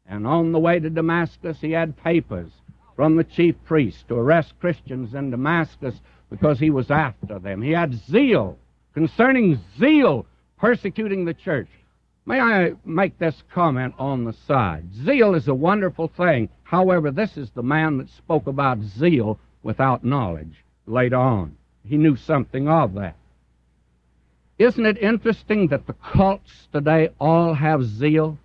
And 0.07 0.27
on 0.27 0.53
the 0.53 0.59
way 0.59 0.79
to 0.79 0.91
Damascus, 0.91 1.61
he 1.61 1.73
had 1.73 1.97
papers 1.97 2.51
from 2.97 3.17
the 3.17 3.25
chief 3.25 3.57
priest 3.65 4.07
to 4.09 4.17
arrest 4.17 4.55
Christians 4.61 5.15
in 5.15 5.31
Damascus 5.31 5.95
because 6.31 6.59
he 6.59 6.71
was 6.71 6.91
after 6.91 7.39
them. 7.39 7.63
He 7.63 7.73
had 7.73 7.95
zeal 7.95 8.59
concerning 8.93 9.61
zeal 9.79 10.27
persecuting 10.59 11.25
the 11.25 11.35
church. 11.35 11.69
May 12.27 12.41
I 12.41 12.73
make 12.85 13.19
this 13.19 13.43
comment 13.53 13.95
on 13.99 14.25
the 14.25 14.33
side? 14.33 14.95
Zeal 14.95 15.35
is 15.35 15.49
a 15.49 15.55
wonderful 15.55 16.09
thing. 16.09 16.49
However, 16.63 17.11
this 17.11 17.37
is 17.37 17.51
the 17.51 17.63
man 17.63 17.99
that 17.99 18.09
spoke 18.09 18.47
about 18.47 18.81
zeal 18.81 19.39
without 19.63 20.05
knowledge 20.05 20.65
later 20.87 21.17
on. 21.17 21.57
He 21.87 21.99
knew 21.99 22.17
something 22.17 22.69
of 22.69 22.95
that. 22.95 23.17
Isn't 24.59 24.87
it 24.87 24.99
interesting 24.99 25.69
that 25.69 25.87
the 25.87 25.93
cults 25.95 26.69
today 26.73 27.11
all 27.21 27.55
have 27.55 27.85
zeal? 27.85 28.39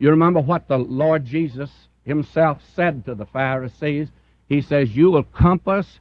You 0.00 0.08
remember 0.08 0.40
what 0.40 0.66
the 0.66 0.78
Lord 0.78 1.26
Jesus 1.26 1.70
himself 2.04 2.62
said 2.74 3.04
to 3.04 3.14
the 3.14 3.26
Pharisees? 3.26 4.08
He 4.48 4.62
says, 4.62 4.96
You 4.96 5.10
will 5.10 5.24
compass 5.24 6.00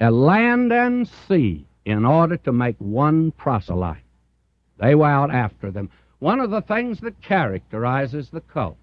a 0.00 0.12
land 0.12 0.72
and 0.72 1.08
sea 1.28 1.66
in 1.84 2.04
order 2.04 2.36
to 2.38 2.52
make 2.52 2.76
one 2.78 3.32
proselyte. 3.32 4.04
They 4.78 4.94
were 4.94 5.08
out 5.08 5.32
after 5.32 5.72
them. 5.72 5.90
One 6.20 6.38
of 6.38 6.50
the 6.50 6.62
things 6.62 7.00
that 7.00 7.20
characterizes 7.20 8.30
the 8.30 8.40
cults 8.42 8.78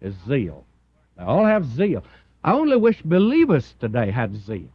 is 0.00 0.14
zeal. 0.28 0.64
They 1.16 1.24
all 1.24 1.44
have 1.44 1.66
zeal. 1.66 2.04
I 2.44 2.52
only 2.52 2.76
wish 2.76 3.02
believers 3.02 3.74
today 3.80 4.12
had 4.12 4.36
zeal. 4.36 4.70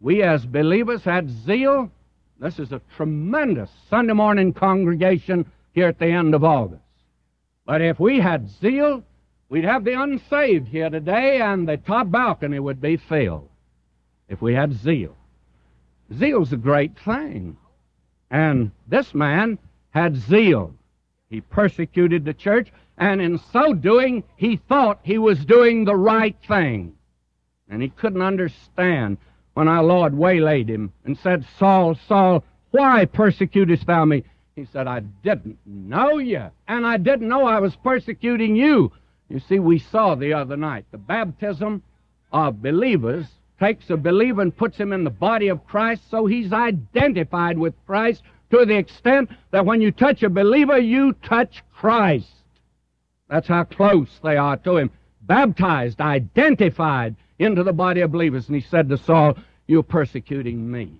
We 0.00 0.22
as 0.24 0.44
believers 0.44 1.04
had 1.04 1.30
zeal. 1.30 1.92
This 2.40 2.58
is 2.58 2.72
a 2.72 2.82
tremendous 2.96 3.70
Sunday 3.88 4.14
morning 4.14 4.52
congregation 4.52 5.46
here 5.72 5.86
at 5.86 6.00
the 6.00 6.06
end 6.06 6.34
of 6.34 6.42
August. 6.42 6.83
But 7.66 7.80
if 7.80 7.98
we 7.98 8.20
had 8.20 8.48
zeal, 8.48 9.02
we'd 9.48 9.64
have 9.64 9.84
the 9.84 10.00
unsaved 10.00 10.68
here 10.68 10.90
today 10.90 11.40
and 11.40 11.66
the 11.66 11.76
top 11.78 12.10
balcony 12.10 12.58
would 12.58 12.80
be 12.80 12.96
filled 12.96 13.48
if 14.28 14.42
we 14.42 14.54
had 14.54 14.72
zeal. 14.72 15.16
Zeal's 16.12 16.52
a 16.52 16.58
great 16.58 16.98
thing. 16.98 17.56
And 18.30 18.70
this 18.88 19.14
man 19.14 19.58
had 19.90 20.16
zeal. 20.16 20.74
He 21.30 21.40
persecuted 21.40 22.24
the 22.24 22.34
church, 22.34 22.70
and 22.98 23.20
in 23.20 23.38
so 23.38 23.72
doing, 23.72 24.24
he 24.36 24.56
thought 24.56 25.00
he 25.02 25.18
was 25.18 25.44
doing 25.44 25.84
the 25.84 25.96
right 25.96 26.36
thing. 26.46 26.94
And 27.68 27.80
he 27.80 27.88
couldn't 27.88 28.22
understand 28.22 29.18
when 29.54 29.68
our 29.68 29.82
Lord 29.82 30.14
waylaid 30.14 30.68
him 30.68 30.92
and 31.04 31.16
said, 31.18 31.46
Saul, 31.58 31.94
Saul, 31.94 32.44
why 32.72 33.06
persecutest 33.06 33.86
thou 33.86 34.04
me? 34.04 34.24
He 34.56 34.66
said, 34.66 34.86
I 34.86 35.00
didn't 35.00 35.58
know 35.66 36.18
you, 36.18 36.50
and 36.68 36.86
I 36.86 36.96
didn't 36.96 37.28
know 37.28 37.44
I 37.44 37.58
was 37.58 37.74
persecuting 37.74 38.54
you. 38.54 38.92
You 39.28 39.40
see, 39.40 39.58
we 39.58 39.80
saw 39.80 40.14
the 40.14 40.32
other 40.32 40.56
night 40.56 40.84
the 40.92 40.98
baptism 40.98 41.82
of 42.32 42.62
believers 42.62 43.26
takes 43.58 43.90
a 43.90 43.96
believer 43.96 44.42
and 44.42 44.56
puts 44.56 44.76
him 44.76 44.92
in 44.92 45.02
the 45.02 45.10
body 45.10 45.48
of 45.48 45.66
Christ 45.66 46.08
so 46.10 46.26
he's 46.26 46.52
identified 46.52 47.58
with 47.58 47.74
Christ 47.86 48.22
to 48.50 48.64
the 48.64 48.76
extent 48.76 49.30
that 49.50 49.66
when 49.66 49.80
you 49.80 49.90
touch 49.90 50.22
a 50.22 50.30
believer, 50.30 50.78
you 50.78 51.14
touch 51.14 51.64
Christ. 51.72 52.28
That's 53.28 53.48
how 53.48 53.64
close 53.64 54.20
they 54.22 54.36
are 54.36 54.56
to 54.58 54.76
him. 54.76 54.90
Baptized, 55.22 56.00
identified 56.00 57.16
into 57.38 57.64
the 57.64 57.72
body 57.72 58.02
of 58.02 58.12
believers. 58.12 58.46
And 58.46 58.54
he 58.54 58.60
said 58.62 58.88
to 58.88 58.98
Saul, 58.98 59.36
You're 59.66 59.82
persecuting 59.82 60.70
me. 60.70 60.92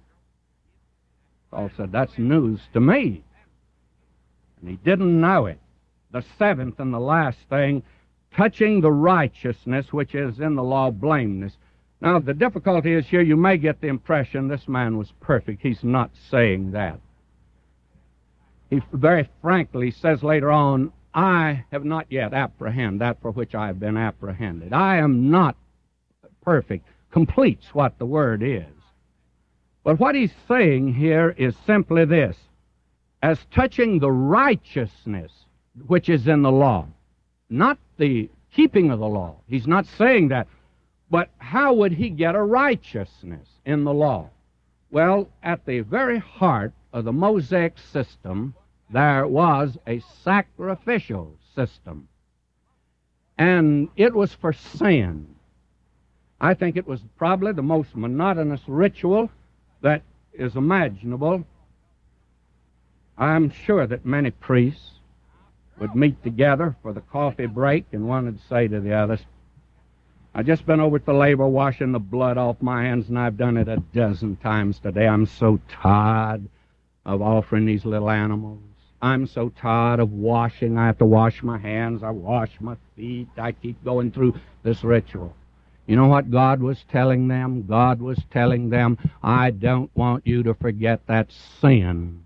Saul 1.51 1.71
said, 1.77 1.93
That's 1.93 2.19
news 2.19 2.61
to 2.73 2.81
me. 2.81 3.23
And 4.65 4.71
he 4.71 4.79
didn't 4.83 5.21
know 5.21 5.45
it. 5.45 5.61
The 6.11 6.25
seventh 6.39 6.81
and 6.81 6.95
the 6.95 6.99
last 6.99 7.37
thing, 7.51 7.83
touching 8.35 8.81
the 8.81 8.91
righteousness 8.91 9.93
which 9.93 10.15
is 10.15 10.41
in 10.41 10.55
the 10.55 10.63
law 10.63 10.91
blameless. 10.91 11.59
Now, 12.01 12.19
the 12.19 12.33
difficulty 12.33 12.95
is 12.95 13.07
here 13.07 13.21
you 13.21 13.37
may 13.37 13.59
get 13.59 13.83
the 13.83 13.89
impression 13.89 14.49
this 14.49 14.67
man 14.67 14.97
was 14.97 15.13
perfect. 15.21 15.61
He's 15.61 15.85
not 15.85 16.13
saying 16.31 16.71
that. 16.71 16.99
He 18.71 18.81
very 18.91 19.29
frankly 19.43 19.91
says 19.91 20.23
later 20.23 20.51
on, 20.51 20.93
I 21.13 21.67
have 21.71 21.85
not 21.85 22.07
yet 22.09 22.33
apprehended 22.33 23.03
that 23.03 23.21
for 23.21 23.33
which 23.33 23.55
I 23.55 23.67
have 23.67 23.79
been 23.79 23.99
apprehended. 23.99 24.73
I 24.73 24.97
am 24.97 25.31
not 25.31 25.59
perfect. 26.41 26.87
Completes 27.11 27.75
what 27.75 27.99
the 27.99 28.07
word 28.07 28.43
is. 28.43 28.65
But 29.85 30.01
what 30.01 30.15
he's 30.15 30.33
saying 30.49 30.95
here 30.95 31.35
is 31.37 31.55
simply 31.67 32.07
this 32.07 32.39
as 33.25 33.39
touching 33.51 33.99
the 33.99 34.13
righteousness 34.13 35.33
which 35.87 36.11
is 36.11 36.29
in 36.29 36.43
the 36.43 36.53
law, 36.53 36.87
not 37.49 37.79
the 37.97 38.29
keeping 38.55 38.91
of 38.91 38.99
the 38.99 39.07
law. 39.07 39.35
He's 39.49 39.67
not 39.67 39.87
saying 39.87 40.29
that. 40.29 40.47
But 41.09 41.31
how 41.39 41.73
would 41.73 41.93
he 41.93 42.11
get 42.11 42.35
a 42.35 42.43
righteousness 42.43 43.49
in 43.65 43.85
the 43.85 43.95
law? 43.95 44.29
Well, 44.91 45.31
at 45.43 45.65
the 45.65 45.81
very 45.81 46.19
heart 46.19 46.75
of 46.93 47.07
the 47.07 47.15
Mosaic 47.15 47.79
system, 47.79 48.55
there 48.91 49.27
was 49.27 49.79
a 49.87 50.03
sacrificial 50.23 51.35
system. 51.55 52.09
And 53.39 53.89
it 53.97 54.13
was 54.13 54.35
for 54.35 54.53
sin. 54.53 55.35
I 56.43 56.53
think 56.53 56.77
it 56.77 56.87
was 56.87 57.01
probably 57.17 57.53
the 57.53 57.63
most 57.63 57.97
monotonous 57.97 58.61
ritual 58.67 59.31
that 59.81 60.03
is 60.35 60.57
imaginable. 60.57 61.47
I'm 63.17 63.51
sure 63.51 63.87
that 63.87 64.05
many 64.05 64.31
priests 64.31 64.91
would 65.79 65.95
meet 65.95 66.23
together 66.23 66.77
for 66.83 66.93
the 66.93 67.01
coffee 67.01 67.47
break 67.47 67.87
and 67.93 68.09
one 68.09 68.25
would 68.25 68.41
say 68.49 68.67
to 68.69 68.81
the 68.81 68.93
others, 68.93 69.21
I've 70.35 70.47
just 70.47 70.67
been 70.67 70.81
over 70.81 70.99
to 70.99 71.05
the 71.05 71.13
laver 71.13 71.47
washing 71.47 71.93
the 71.93 72.01
blood 72.01 72.39
off 72.39 72.61
my 72.61 72.83
hands, 72.83 73.09
and 73.09 73.17
I've 73.17 73.37
done 73.37 73.57
it 73.57 73.69
a 73.69 73.77
dozen 73.77 74.35
times 74.37 74.81
today. 74.81 75.07
I'm 75.07 75.27
so 75.27 75.61
tired 75.69 76.49
of 77.07 77.23
offering 77.23 77.67
these 77.67 77.85
little 77.85 78.11
animals. 78.11 78.59
I'm 79.01 79.29
so 79.29 79.51
tired 79.51 80.01
of 80.01 80.11
washing. 80.11 80.77
I 80.77 80.87
have 80.87 80.99
to 80.99 81.05
wash 81.05 81.45
my 81.45 81.59
hands. 81.59 82.03
I 82.03 82.11
wash 82.11 82.51
my 82.59 82.77
feet. 82.97 83.29
I 83.37 83.53
keep 83.53 83.85
going 83.85 84.11
through 84.11 84.35
this 84.65 84.83
ritual. 84.83 85.37
You 85.87 85.95
know 85.95 86.09
what 86.09 86.33
God 86.33 86.61
was 86.61 86.83
telling 86.91 87.29
them? 87.29 87.67
God 87.69 88.01
was 88.01 88.19
telling 88.33 88.71
them, 88.71 88.99
I 89.23 89.51
don't 89.51 89.91
want 89.95 90.27
you 90.27 90.43
to 90.45 90.55
forget 90.55 91.07
that 91.07 91.31
sin 91.61 92.24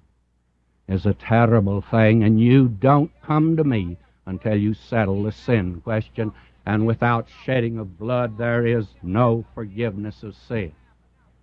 is 0.89 1.07
a 1.07 1.15
terrible 1.15 1.83
thing, 1.83 2.25
and 2.25 2.41
you 2.41 2.69
don't 2.69 3.11
come 3.23 3.57
to 3.57 3.65
me 3.65 3.97
until 4.27 4.57
you 4.57 4.75
settle 4.75 5.23
the 5.23 5.33
sin 5.33 5.81
question 5.83 6.33
and 6.69 6.87
without 6.87 7.27
shedding 7.47 7.79
of 7.79 7.99
blood 7.99 8.37
there 8.37 8.67
is 8.67 8.87
no 9.03 9.43
forgiveness 9.55 10.23
of 10.23 10.37
sin. 10.37 10.71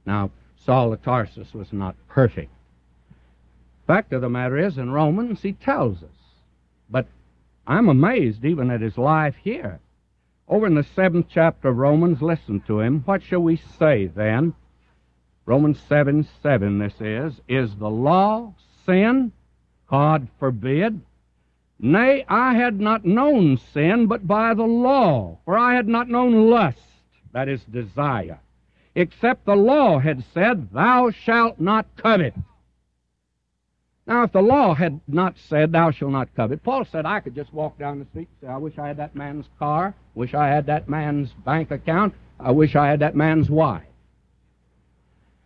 Now, 0.06 0.30
Saul 0.56 0.94
of 0.94 1.02
Tarsus 1.02 1.52
was 1.52 1.74
not 1.74 1.96
perfect. 2.08 2.52
Fact 3.88 4.14
of 4.14 4.22
the 4.22 4.30
matter 4.30 4.56
is, 4.60 4.78
in 4.78 4.92
Romans, 4.92 5.42
he 5.42 5.54
tells 5.54 6.04
us. 6.04 6.10
But 6.92 7.08
I'm 7.66 7.90
amazed 7.90 8.46
even 8.46 8.70
at 8.70 8.82
his 8.82 9.00
life 9.00 9.36
here. 9.44 9.80
Over 10.48 10.68
in 10.68 10.76
the 10.76 10.84
seventh 10.84 11.26
chapter 11.28 11.70
of 11.70 11.78
Romans, 11.78 12.22
listen 12.22 12.62
to 12.68 12.82
him. 12.82 13.02
What 13.06 13.24
shall 13.24 13.42
we 13.42 13.56
say 13.56 14.06
then? 14.06 14.54
Romans 15.48 15.80
7 15.90 16.28
7, 16.44 16.78
this 16.78 17.02
is. 17.02 17.42
Is 17.48 17.76
the 17.78 17.90
law 17.90 18.54
sin? 18.86 19.32
God 19.88 20.28
forbid. 20.40 21.02
Nay, 21.80 22.26
I 22.28 22.54
had 22.56 22.80
not 22.80 23.06
known 23.06 23.58
sin 23.58 24.08
but 24.08 24.26
by 24.26 24.54
the 24.54 24.64
law, 24.64 25.40
for 25.46 25.58
I 25.58 25.76
had 25.76 25.88
not 25.88 26.10
known 26.10 26.50
lust, 26.50 26.80
that 27.34 27.50
is, 27.50 27.64
desire, 27.66 28.40
except 28.96 29.46
the 29.46 29.56
law 29.56 30.00
had 30.00 30.24
said, 30.34 30.72
Thou 30.72 31.12
shalt 31.12 31.60
not 31.60 31.86
covet. 31.98 32.34
Now, 34.08 34.24
if 34.24 34.32
the 34.32 34.42
law 34.42 34.74
had 34.74 35.02
not 35.08 35.38
said, 35.38 35.72
Thou 35.72 35.92
shalt 35.92 36.12
not 36.12 36.34
covet, 36.36 36.64
Paul 36.64 36.86
said, 36.86 37.06
I 37.06 37.20
could 37.20 37.36
just 37.36 37.54
walk 37.54 37.78
down 37.78 38.00
the 38.00 38.06
street 38.06 38.30
and 38.42 38.48
say, 38.48 38.54
I 38.54 38.58
wish 38.58 38.78
I 38.78 38.88
had 38.88 38.98
that 38.98 39.16
man's 39.16 39.48
car, 39.60 39.94
wish 40.14 40.34
I 40.34 40.48
had 40.48 40.68
that 40.68 40.88
man's 40.88 41.32
bank 41.44 41.72
account, 41.72 42.14
I 42.40 42.52
wish 42.52 42.76
I 42.76 42.88
had 42.88 43.02
that 43.02 43.16
man's 43.16 43.50
wife. 43.50 43.84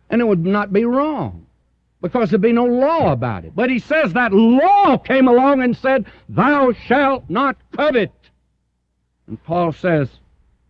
And 0.08 0.20
it 0.20 0.26
would 0.26 0.44
not 0.44 0.72
be 0.72 0.84
wrong 0.84 1.46
because 2.00 2.30
there'd 2.30 2.40
be 2.40 2.52
no 2.52 2.64
law 2.64 3.12
about 3.12 3.44
it. 3.44 3.54
But 3.54 3.70
he 3.70 3.78
says 3.78 4.12
that 4.12 4.32
law 4.32 4.96
came 4.98 5.28
along 5.28 5.62
and 5.62 5.76
said, 5.76 6.06
Thou 6.28 6.72
shalt 6.72 7.28
not 7.28 7.56
covet. 7.76 8.12
And 9.26 9.42
Paul 9.44 9.72
says, 9.72 10.08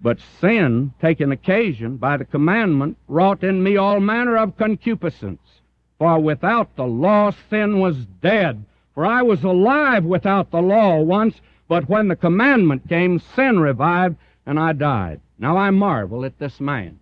But 0.00 0.20
sin, 0.40 0.92
taking 1.00 1.30
occasion 1.30 1.96
by 1.96 2.16
the 2.16 2.24
commandment, 2.24 2.96
wrought 3.08 3.44
in 3.44 3.62
me 3.62 3.76
all 3.76 4.00
manner 4.00 4.36
of 4.36 4.56
concupiscence. 4.56 5.60
For 5.98 6.18
without 6.18 6.74
the 6.76 6.86
law, 6.86 7.32
sin 7.48 7.78
was 7.78 8.06
dead. 8.22 8.64
For 8.94 9.06
I 9.06 9.22
was 9.22 9.44
alive 9.44 10.04
without 10.04 10.50
the 10.50 10.62
law 10.62 11.00
once, 11.00 11.40
but 11.68 11.88
when 11.88 12.08
the 12.08 12.16
commandment 12.16 12.88
came, 12.88 13.18
sin 13.18 13.60
revived, 13.60 14.16
and 14.46 14.58
I 14.58 14.72
died. 14.72 15.20
Now 15.38 15.56
I 15.56 15.70
marvel 15.70 16.24
at 16.24 16.38
this 16.38 16.60
man 16.60 16.99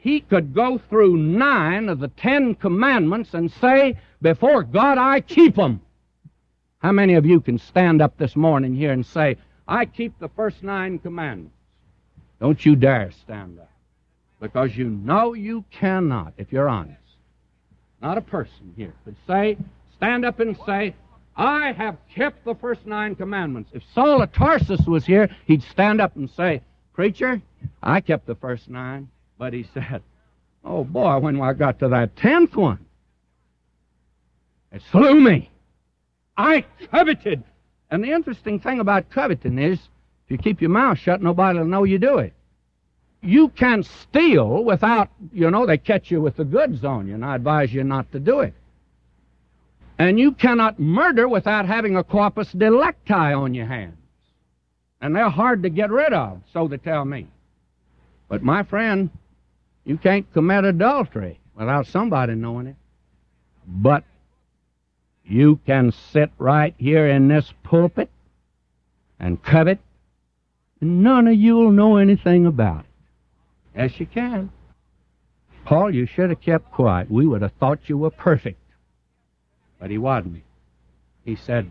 he 0.00 0.20
could 0.20 0.54
go 0.54 0.78
through 0.78 1.16
nine 1.16 1.88
of 1.90 2.00
the 2.00 2.08
Ten 2.08 2.54
Commandments 2.54 3.34
and 3.34 3.52
say, 3.52 3.98
Before 4.22 4.62
God, 4.62 4.96
I 4.96 5.20
keep 5.20 5.56
them. 5.56 5.82
How 6.78 6.92
many 6.92 7.14
of 7.14 7.26
you 7.26 7.40
can 7.40 7.58
stand 7.58 8.00
up 8.00 8.16
this 8.16 8.34
morning 8.34 8.74
here 8.74 8.92
and 8.92 9.04
say, 9.04 9.36
I 9.68 9.84
keep 9.84 10.18
the 10.18 10.30
first 10.30 10.62
nine 10.62 10.98
commandments. 10.98 11.54
Don't 12.40 12.64
you 12.64 12.76
dare 12.76 13.10
stand 13.10 13.60
up. 13.60 13.70
Because 14.40 14.74
you 14.74 14.88
know 14.88 15.34
you 15.34 15.66
cannot, 15.70 16.32
if 16.38 16.50
you're 16.50 16.68
honest. 16.68 16.96
Not 18.00 18.16
a 18.16 18.22
person 18.22 18.72
here 18.76 18.94
could 19.04 19.16
say, 19.26 19.58
stand 19.96 20.24
up 20.24 20.40
and 20.40 20.56
say, 20.64 20.94
I 21.36 21.72
have 21.72 21.98
kept 22.14 22.46
the 22.46 22.54
first 22.54 22.86
nine 22.86 23.14
commandments. 23.14 23.70
If 23.74 23.82
Saul 23.94 24.22
of 24.22 24.32
Tarsus 24.32 24.86
was 24.86 25.04
here, 25.04 25.28
he'd 25.46 25.62
stand 25.62 26.00
up 26.00 26.16
and 26.16 26.30
say, 26.30 26.62
Preacher, 26.94 27.42
I 27.82 28.00
kept 28.00 28.26
the 28.26 28.34
first 28.34 28.70
nine. 28.70 29.08
But 29.40 29.54
he 29.54 29.66
said, 29.72 30.02
Oh 30.62 30.84
boy, 30.84 31.18
when 31.18 31.40
I 31.40 31.54
got 31.54 31.78
to 31.78 31.88
that 31.88 32.14
tenth 32.14 32.54
one, 32.54 32.84
it 34.70 34.82
slew 34.92 35.18
me. 35.18 35.50
I 36.36 36.66
coveted. 36.90 37.42
And 37.90 38.04
the 38.04 38.12
interesting 38.12 38.60
thing 38.60 38.80
about 38.80 39.08
coveting 39.08 39.58
is, 39.58 39.78
if 39.78 40.30
you 40.30 40.36
keep 40.36 40.60
your 40.60 40.68
mouth 40.68 40.98
shut, 40.98 41.22
nobody 41.22 41.58
will 41.58 41.64
know 41.64 41.84
you 41.84 41.98
do 41.98 42.18
it. 42.18 42.34
You 43.22 43.48
can 43.48 43.82
steal 43.82 44.62
without, 44.62 45.08
you 45.32 45.50
know, 45.50 45.64
they 45.64 45.78
catch 45.78 46.10
you 46.10 46.20
with 46.20 46.36
the 46.36 46.44
goods 46.44 46.84
on 46.84 47.08
you, 47.08 47.14
and 47.14 47.24
I 47.24 47.34
advise 47.34 47.72
you 47.72 47.82
not 47.82 48.12
to 48.12 48.20
do 48.20 48.40
it. 48.40 48.52
And 49.98 50.20
you 50.20 50.32
cannot 50.32 50.78
murder 50.78 51.26
without 51.26 51.64
having 51.64 51.96
a 51.96 52.04
corpus 52.04 52.52
delicti 52.52 53.14
on 53.14 53.54
your 53.54 53.66
hands. 53.66 53.96
And 55.00 55.16
they're 55.16 55.30
hard 55.30 55.62
to 55.62 55.70
get 55.70 55.90
rid 55.90 56.12
of, 56.12 56.42
so 56.52 56.68
they 56.68 56.76
tell 56.76 57.06
me. 57.06 57.26
But 58.28 58.42
my 58.42 58.62
friend, 58.62 59.10
you 59.90 59.98
can't 59.98 60.32
commit 60.32 60.64
adultery 60.64 61.40
without 61.56 61.84
somebody 61.84 62.36
knowing 62.36 62.68
it. 62.68 62.76
But 63.66 64.04
you 65.24 65.58
can 65.66 65.90
sit 66.12 66.30
right 66.38 66.76
here 66.78 67.08
in 67.08 67.26
this 67.26 67.52
pulpit 67.64 68.08
and 69.18 69.42
covet, 69.42 69.80
and 70.80 71.02
none 71.02 71.26
of 71.26 71.34
you'll 71.34 71.72
know 71.72 71.96
anything 71.96 72.46
about 72.46 72.84
it. 72.84 72.86
Yes, 73.76 73.98
you 73.98 74.06
can. 74.06 74.52
Paul, 75.64 75.92
you 75.92 76.06
should 76.06 76.30
have 76.30 76.40
kept 76.40 76.70
quiet. 76.70 77.10
We 77.10 77.26
would 77.26 77.42
have 77.42 77.54
thought 77.58 77.88
you 77.88 77.98
were 77.98 78.12
perfect. 78.12 78.62
But 79.80 79.90
he 79.90 79.98
wasn't. 79.98 80.44
He 81.24 81.34
said, 81.34 81.68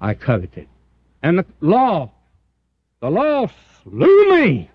I 0.00 0.14
coveted. 0.14 0.66
And 1.22 1.38
the 1.38 1.46
law, 1.60 2.10
the 3.00 3.08
law 3.08 3.46
slew 3.84 4.30
me. 4.32 4.68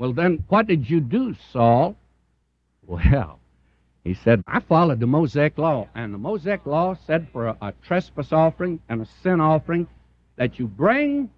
Well, 0.00 0.14
then, 0.14 0.42
what 0.48 0.66
did 0.66 0.88
you 0.88 1.00
do, 1.00 1.36
Saul? 1.52 1.94
Well, 2.86 3.38
he 4.02 4.14
said, 4.14 4.42
I 4.46 4.60
followed 4.60 4.98
the 4.98 5.06
Mosaic 5.06 5.58
law, 5.58 5.88
and 5.94 6.14
the 6.14 6.18
Mosaic 6.18 6.64
law 6.64 6.96
said 7.06 7.28
for 7.34 7.48
a, 7.48 7.56
a, 7.60 7.74
trespass 7.82 8.32
offering 8.32 8.80
and 8.88 9.02
a 9.02 9.08
sin 9.22 9.42
offering 9.42 9.86
that 10.36 10.58
you 10.58 10.66
bring 10.66 11.28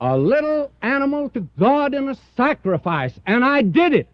a 0.00 0.18
little 0.18 0.72
animal 0.82 1.28
to 1.30 1.48
God 1.56 1.94
in 1.94 2.08
a 2.08 2.16
sacrifice, 2.36 3.14
and 3.26 3.44
I 3.44 3.62
did 3.62 3.94
it. 3.94 4.08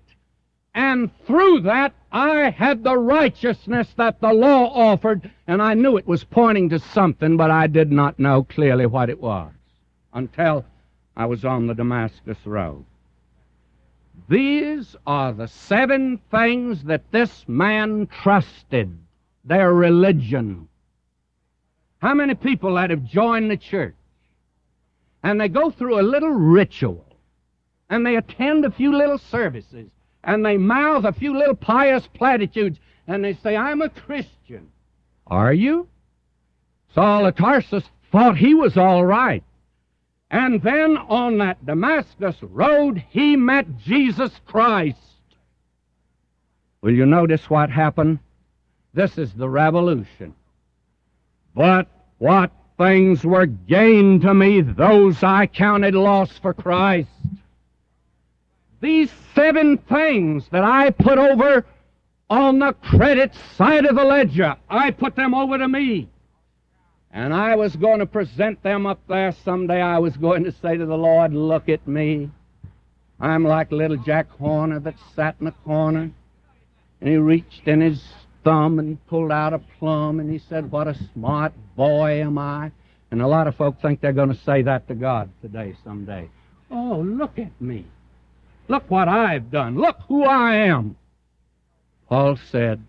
And 0.75 1.11
through 1.27 1.61
that, 1.61 1.95
I 2.13 2.51
had 2.51 2.85
the 2.85 2.99
righteousness 2.99 3.89
that 3.97 4.21
the 4.21 4.35
law 4.35 4.67
offered, 4.75 5.31
and 5.47 5.63
I 5.63 5.73
knew 5.73 5.97
it 5.97 6.07
was 6.07 6.23
pointing 6.23 6.69
to 6.69 6.81
something, 6.81 7.39
but 7.39 7.51
I 7.51 7.67
did 7.67 7.91
not 7.91 8.19
know 8.19 8.43
clearly 8.43 8.85
what 8.85 9.09
it 9.09 9.23
was 9.23 9.55
until 10.13 10.67
I 11.17 11.25
was 11.25 11.47
on 11.47 11.67
the 11.67 11.75
Damascus 11.75 12.37
Road. 12.45 12.85
These 14.29 14.96
are 15.07 15.33
the 15.33 15.46
seven 15.46 16.18
things 16.31 16.85
that 16.85 17.11
this 17.12 17.44
man 17.46 18.09
trusted 18.09 18.98
their 19.44 19.72
religion. 19.72 20.68
How 21.98 22.14
many 22.14 22.35
people 22.35 22.74
that 22.74 22.90
have 22.90 23.05
joined 23.05 23.50
the 23.50 23.57
church 23.57 23.94
and 25.22 25.40
they 25.40 25.48
go 25.48 25.70
through 25.70 26.00
a 26.00 26.02
little 26.02 26.31
ritual 26.31 27.05
and 27.88 28.05
they 28.05 28.16
attend 28.16 28.64
a 28.64 28.70
few 28.70 28.96
little 28.96 29.18
services 29.18 29.88
and 30.24 30.44
they 30.44 30.57
mouth 30.57 31.05
a 31.05 31.12
few 31.12 31.37
little 31.37 31.55
pious 31.55 32.07
platitudes 32.09 32.79
and 33.07 33.24
they 33.24 33.35
say, 33.35 33.57
I'm 33.57 33.81
a 33.83 33.88
Christian. 33.88 34.68
Are 35.26 35.52
you? 35.52 35.88
Saul 36.94 37.26
of 37.26 37.37
Tarsus 37.37 37.85
thought 38.11 38.37
he 38.37 38.55
was 38.55 38.76
all 38.76 39.05
right. 39.05 39.44
And 40.31 40.61
then 40.62 40.97
on 40.97 41.39
that 41.39 41.65
Damascus 41.65 42.37
road, 42.43 43.03
he 43.11 43.37
met 43.37 43.79
Jesus 43.79 44.33
Christ. 44.47 44.99
Will 46.81 46.93
you 46.93 47.07
notice 47.07 47.49
what 47.49 47.71
happened? 47.71 48.19
This 48.93 49.19
is 49.19 49.33
the 49.35 49.49
revolution. 49.49 50.35
But 51.55 51.89
what 52.19 52.51
things 52.79 53.25
were 53.25 53.47
gained 53.47 54.23
to 54.23 54.35
me, 54.35 54.61
those 54.61 55.23
I 55.23 55.47
counted 55.47 55.95
loss 55.95 56.37
for 56.39 56.53
Christ. 56.55 57.09
These 58.81 59.11
seven 59.35 59.79
things 59.79 60.49
that 60.51 60.65
I 60.65 60.91
put 60.91 61.19
over 61.19 61.65
on 62.29 62.59
the 62.59 62.73
credit 62.73 63.35
side 63.57 63.87
of 63.87 63.97
the 63.97 64.05
ledger, 64.05 64.57
I 64.69 64.91
put 64.91 65.17
them 65.17 65.35
over 65.35 65.57
to 65.57 65.69
me. 65.69 66.09
And 67.16 67.33
I 67.33 67.57
was 67.57 67.74
going 67.74 68.00
to 68.00 68.07
present 68.07 68.62
them 68.62 68.85
up 68.85 69.00
there 69.09 69.33
someday. 69.42 69.81
I 69.81 69.98
was 70.00 70.14
going 70.18 70.44
to 70.44 70.52
say 70.52 70.76
to 70.76 70.85
the 70.85 70.98
Lord, 70.98 71.33
Look 71.33 71.66
at 71.70 71.88
me. 71.88 72.31
I'm 73.18 73.42
like 73.42 73.72
little 73.72 73.96
Jack 73.96 74.29
Horner 74.33 74.81
that 74.81 74.96
sat 75.14 75.37
in 75.40 75.46
the 75.46 75.52
corner. 75.64 76.11
And 77.00 77.09
he 77.09 77.16
reached 77.16 77.66
in 77.66 77.81
his 77.81 78.05
thumb 78.44 78.79
and 78.79 79.05
pulled 79.07 79.33
out 79.33 79.55
a 79.55 79.61
plum 79.79 80.20
and 80.20 80.31
he 80.31 80.38
said, 80.38 80.70
What 80.70 80.88
a 80.88 80.94
smart 81.14 81.55
boy 81.74 82.20
am 82.20 82.37
I. 82.37 82.70
And 83.11 83.22
a 83.22 83.26
lot 83.26 83.46
of 83.46 83.57
folk 83.57 83.81
think 83.81 84.02
they're 84.02 84.12
going 84.12 84.35
to 84.35 84.42
say 84.44 84.61
that 84.61 84.87
to 84.88 84.94
God 84.94 85.31
today, 85.40 85.74
someday. 85.85 86.29
Oh, 86.70 86.98
look 86.98 87.38
at 87.38 87.59
me. 87.59 87.87
Look 88.68 88.90
what 88.90 89.09
I've 89.09 89.50
done. 89.50 89.79
Look 89.79 90.00
who 90.07 90.24
I 90.24 90.57
am. 90.57 90.96
Paul 92.11 92.37
said, 92.50 92.85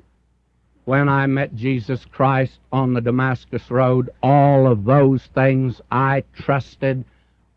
when 0.87 1.09
I 1.09 1.27
met 1.27 1.53
Jesus 1.53 2.05
Christ 2.05 2.59
on 2.71 2.93
the 2.93 3.01
Damascus 3.01 3.69
Road, 3.69 4.09
all 4.23 4.71
of 4.71 4.85
those 4.85 5.21
things 5.35 5.81
I 5.91 6.23
trusted, 6.33 7.03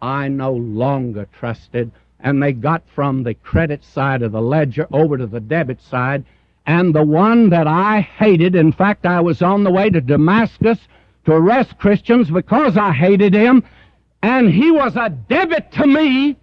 I 0.02 0.26
no 0.26 0.52
longer 0.52 1.28
trusted. 1.38 1.92
And 2.18 2.42
they 2.42 2.52
got 2.52 2.82
from 2.92 3.22
the 3.22 3.34
credit 3.34 3.84
side 3.84 4.22
of 4.22 4.32
the 4.32 4.42
ledger 4.42 4.88
over 4.90 5.16
to 5.16 5.28
the 5.28 5.38
debit 5.38 5.80
side. 5.80 6.24
And 6.66 6.92
the 6.92 7.04
one 7.04 7.50
that 7.50 7.68
I 7.68 8.00
hated, 8.00 8.56
in 8.56 8.72
fact, 8.72 9.06
I 9.06 9.20
was 9.20 9.42
on 9.42 9.62
the 9.62 9.70
way 9.70 9.90
to 9.90 10.00
Damascus 10.00 10.80
to 11.24 11.32
arrest 11.32 11.78
Christians 11.78 12.32
because 12.32 12.76
I 12.76 12.90
hated 12.90 13.32
him, 13.32 13.62
and 14.24 14.50
he 14.50 14.72
was 14.72 14.96
a 14.96 15.08
debit 15.08 15.70
to 15.74 15.86
me. 15.86 16.36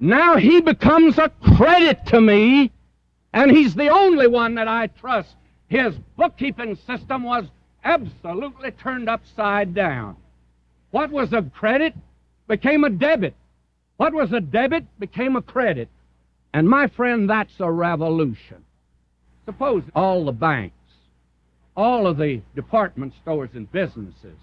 Now 0.00 0.38
he 0.38 0.60
becomes 0.60 1.18
a 1.18 1.30
credit 1.56 2.04
to 2.06 2.20
me, 2.20 2.72
and 3.32 3.48
he's 3.48 3.76
the 3.76 3.90
only 3.90 4.26
one 4.26 4.56
that 4.56 4.66
I 4.66 4.88
trust 4.88 5.36
his 5.70 5.94
bookkeeping 6.16 6.76
system 6.86 7.22
was 7.22 7.44
absolutely 7.84 8.72
turned 8.72 9.08
upside 9.08 9.72
down. 9.72 10.16
What 10.90 11.10
was 11.10 11.32
a 11.32 11.42
credit 11.42 11.94
became 12.48 12.82
a 12.82 12.90
debit. 12.90 13.34
What 13.96 14.12
was 14.12 14.32
a 14.32 14.40
debit 14.40 14.84
became 14.98 15.36
a 15.36 15.42
credit. 15.42 15.88
And 16.52 16.68
my 16.68 16.88
friend, 16.88 17.30
that's 17.30 17.52
a 17.60 17.70
revolution. 17.70 18.64
Suppose 19.46 19.84
all 19.94 20.24
the 20.24 20.32
banks, 20.32 20.74
all 21.76 22.08
of 22.08 22.18
the 22.18 22.42
department 22.56 23.14
stores 23.22 23.50
and 23.54 23.70
businesses 23.70 24.36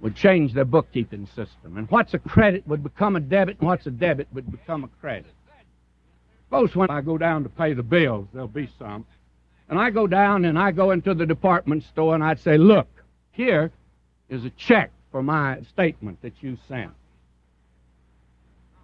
would 0.00 0.14
change 0.14 0.54
their 0.54 0.64
bookkeeping 0.64 1.26
system. 1.26 1.76
And 1.76 1.90
what's 1.90 2.14
a 2.14 2.18
credit 2.20 2.66
would 2.68 2.84
become 2.84 3.16
a 3.16 3.20
debit, 3.20 3.58
and 3.58 3.68
what's 3.68 3.86
a 3.86 3.90
debit 3.90 4.28
would 4.32 4.48
become 4.48 4.84
a 4.84 4.88
credit. 5.00 5.34
Suppose 6.44 6.76
when 6.76 6.88
I 6.88 7.00
go 7.00 7.18
down 7.18 7.42
to 7.42 7.48
pay 7.48 7.74
the 7.74 7.82
bills, 7.82 8.28
there'll 8.32 8.46
be 8.46 8.70
some. 8.78 9.04
And 9.68 9.78
I 9.78 9.90
go 9.90 10.06
down 10.06 10.44
and 10.44 10.58
I 10.58 10.70
go 10.70 10.90
into 10.92 11.14
the 11.14 11.26
department 11.26 11.84
store 11.84 12.14
and 12.14 12.24
I'd 12.24 12.40
say, 12.40 12.56
look, 12.56 12.88
here 13.32 13.70
is 14.28 14.44
a 14.44 14.50
check 14.50 14.90
for 15.10 15.22
my 15.22 15.60
statement 15.70 16.22
that 16.22 16.34
you 16.40 16.56
sent. 16.68 16.92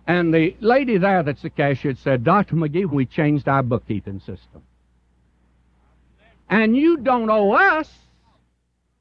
And 0.07 0.35
the 0.35 0.55
lady 0.61 0.99
there 0.99 1.22
that's 1.22 1.43
the 1.43 1.51
cashier 1.51 1.95
said, 1.95 2.24
Dr. 2.24 2.57
McGee, 2.57 2.91
we 2.91 3.07
changed 3.07 3.49
our 3.49 3.62
bookkeeping 3.62 4.20
system. 4.20 4.62
And 6.51 6.76
you 6.76 6.99
don't 6.99 7.30
owe 7.30 7.53
us. 7.53 7.91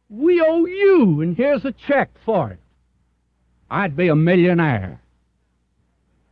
We 0.09 0.41
owe 0.41 0.65
you, 0.65 1.21
and 1.21 1.35
here's 1.35 1.65
a 1.65 1.71
check 1.71 2.09
for 2.23 2.51
it. 2.51 2.59
I'd 3.69 3.97
be 3.97 4.07
a 4.07 4.15
millionaire 4.15 5.01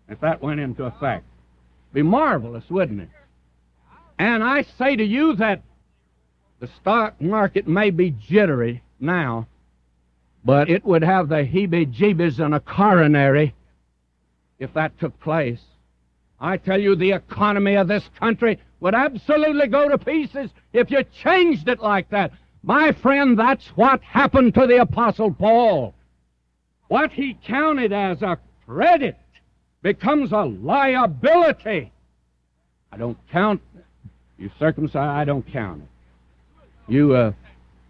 if 0.07 0.19
that 0.19 0.41
went 0.41 0.59
into 0.59 0.83
effect. 0.83 1.25
Be 1.93 2.01
marvelous, 2.01 2.63
wouldn't 2.69 3.01
it? 3.01 3.09
And 4.21 4.43
I 4.43 4.61
say 4.77 4.95
to 4.95 5.03
you 5.03 5.33
that 5.37 5.63
the 6.59 6.67
stock 6.79 7.19
market 7.19 7.67
may 7.67 7.89
be 7.89 8.11
jittery 8.11 8.83
now, 8.99 9.47
but 10.45 10.69
it 10.69 10.85
would 10.85 11.01
have 11.01 11.27
the 11.27 11.43
heebie 11.43 11.91
jeebies 11.91 12.37
and 12.37 12.53
a 12.53 12.59
coronary 12.59 13.55
if 14.59 14.71
that 14.75 14.99
took 14.99 15.19
place. 15.21 15.61
I 16.39 16.57
tell 16.57 16.79
you, 16.79 16.95
the 16.95 17.13
economy 17.13 17.73
of 17.77 17.87
this 17.87 18.07
country 18.19 18.59
would 18.79 18.93
absolutely 18.93 19.65
go 19.65 19.89
to 19.89 19.97
pieces 19.97 20.51
if 20.71 20.91
you 20.91 21.03
changed 21.23 21.67
it 21.67 21.79
like 21.79 22.07
that. 22.11 22.31
My 22.61 22.91
friend, 22.91 23.39
that's 23.39 23.65
what 23.69 24.03
happened 24.03 24.53
to 24.53 24.67
the 24.67 24.81
Apostle 24.81 25.33
Paul. 25.33 25.95
What 26.89 27.11
he 27.11 27.39
counted 27.47 27.91
as 27.91 28.21
a 28.21 28.37
credit 28.67 29.17
becomes 29.81 30.31
a 30.31 30.43
liability. 30.43 31.91
I 32.91 32.97
don't 32.97 33.17
count 33.31 33.61
you 34.41 34.49
circumcised, 34.57 34.97
I 34.97 35.23
don't 35.23 35.45
count 35.51 35.83
it. 35.83 36.91
You 36.91 37.13
uh, 37.13 37.33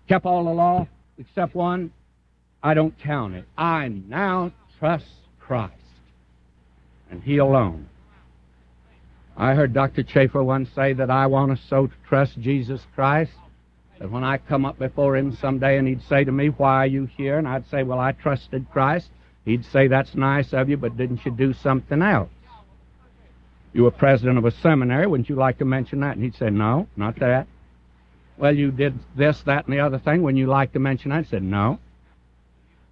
kept 0.07 0.25
all 0.25 0.43
the 0.43 0.51
law 0.51 0.87
except 1.17 1.55
one, 1.55 1.91
I 2.61 2.73
don't 2.73 2.97
count 2.99 3.35
it. 3.35 3.45
I 3.57 3.87
now 3.87 4.51
trust 4.79 5.05
Christ 5.39 5.73
and 7.09 7.23
He 7.23 7.37
alone. 7.37 7.87
I 9.37 9.53
heard 9.53 9.73
Dr. 9.73 10.03
Chafer 10.03 10.43
once 10.43 10.69
say 10.75 10.93
that 10.93 11.09
I 11.09 11.27
want 11.27 11.57
to 11.57 11.67
so 11.67 11.89
trust 12.07 12.39
Jesus 12.39 12.81
Christ 12.93 13.31
that 13.99 14.11
when 14.11 14.23
I 14.23 14.37
come 14.37 14.65
up 14.65 14.77
before 14.77 15.15
Him 15.15 15.35
someday 15.37 15.77
and 15.77 15.87
He'd 15.87 16.03
say 16.03 16.23
to 16.23 16.31
me, 16.31 16.47
Why 16.47 16.83
are 16.83 16.87
you 16.87 17.05
here? 17.05 17.37
And 17.37 17.47
I'd 17.47 17.67
say, 17.69 17.83
Well, 17.83 17.99
I 17.99 18.11
trusted 18.11 18.69
Christ. 18.71 19.09
He'd 19.45 19.65
say, 19.65 19.87
That's 19.87 20.15
nice 20.15 20.53
of 20.53 20.69
you, 20.69 20.77
but 20.77 20.97
didn't 20.97 21.25
you 21.25 21.31
do 21.31 21.53
something 21.53 22.01
else? 22.01 22.29
You 23.73 23.83
were 23.83 23.91
president 23.91 24.37
of 24.37 24.45
a 24.45 24.51
seminary. 24.51 25.07
Wouldn't 25.07 25.29
you 25.29 25.35
like 25.35 25.59
to 25.59 25.65
mention 25.65 26.01
that? 26.01 26.15
And 26.15 26.23
he'd 26.23 26.35
say, 26.35 26.49
No, 26.49 26.87
not 26.95 27.19
that. 27.19 27.47
Well, 28.37 28.55
you 28.55 28.71
did 28.71 28.97
this, 29.15 29.41
that, 29.45 29.65
and 29.65 29.73
the 29.73 29.79
other 29.79 29.99
thing. 29.99 30.23
Wouldn't 30.23 30.39
you 30.39 30.47
like 30.47 30.73
to 30.73 30.79
mention 30.79 31.11
that? 31.11 31.19
I 31.19 31.23
said, 31.23 31.43
No. 31.43 31.79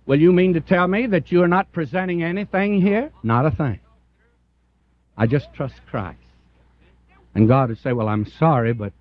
Well, 0.06 0.20
you 0.20 0.32
mean 0.32 0.54
to 0.54 0.62
tell 0.62 0.88
me 0.88 1.08
that 1.08 1.32
you 1.32 1.44
are 1.44 1.48
not 1.48 1.72
presenting 1.72 2.24
anything 2.24 2.82
here? 2.82 3.12
Not 3.24 3.46
a 3.46 3.52
thing. 3.52 3.80
I 5.18 5.28
just 5.28 5.54
trust 5.54 5.76
Christ. 5.90 6.18
And 7.36 7.48
God 7.48 7.70
would 7.70 7.80
say, 7.80 7.92
Well, 7.92 8.08
I'm 8.08 8.26
sorry, 8.26 8.74
but 8.74 8.94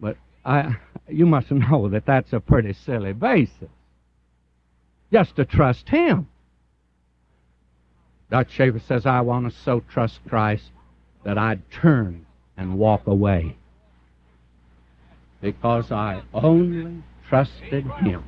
but 0.00 0.16
I 0.44 0.76
you 1.08 1.26
must 1.26 1.50
know 1.50 1.88
that 1.90 2.06
that's 2.06 2.32
a 2.32 2.40
pretty 2.40 2.72
silly 2.72 3.12
basis. 3.12 3.70
Just 5.12 5.36
to 5.36 5.44
trust 5.44 5.88
Him. 5.88 6.28
Dr. 8.30 8.50
Chafer 8.50 8.80
says, 8.80 9.06
I 9.06 9.20
want 9.20 9.48
to 9.48 9.56
so 9.60 9.80
trust 9.92 10.18
Christ 10.28 10.64
that 11.24 11.38
I'd 11.38 11.70
turn 11.70 12.26
and 12.56 12.78
walk 12.78 13.06
away 13.06 13.56
because 15.40 15.92
I 15.92 16.22
only 16.32 17.02
trusted 17.28 17.84
Him 18.00 18.24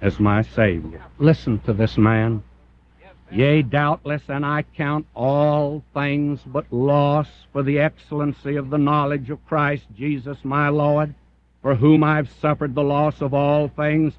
as 0.00 0.18
my 0.18 0.40
Savior. 0.42 1.02
Listen 1.18 1.58
to 1.60 1.72
this 1.74 1.98
man. 1.98 2.42
Yea, 3.30 3.62
doubtless, 3.62 4.22
and 4.28 4.44
I 4.44 4.64
count 4.76 5.06
all 5.14 5.84
things 5.94 6.40
but 6.46 6.64
loss 6.72 7.28
for 7.52 7.62
the 7.62 7.78
excellency 7.78 8.56
of 8.56 8.70
the 8.70 8.78
knowledge 8.78 9.30
of 9.30 9.44
Christ 9.46 9.84
Jesus 9.96 10.38
my 10.42 10.68
Lord, 10.68 11.14
for 11.62 11.74
whom 11.74 12.02
I've 12.02 12.30
suffered 12.40 12.74
the 12.74 12.82
loss 12.82 13.20
of 13.20 13.34
all 13.34 13.68
things, 13.68 14.14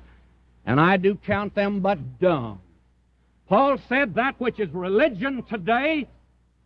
and 0.66 0.80
I 0.80 0.98
do 0.98 1.16
count 1.16 1.56
them 1.56 1.82
but 1.82 2.20
dung. 2.20 2.62
Paul 3.50 3.80
said 3.90 4.16
that 4.16 4.40
which 4.40 4.60
is 4.60 4.70
religion 4.70 5.44
today 5.44 6.08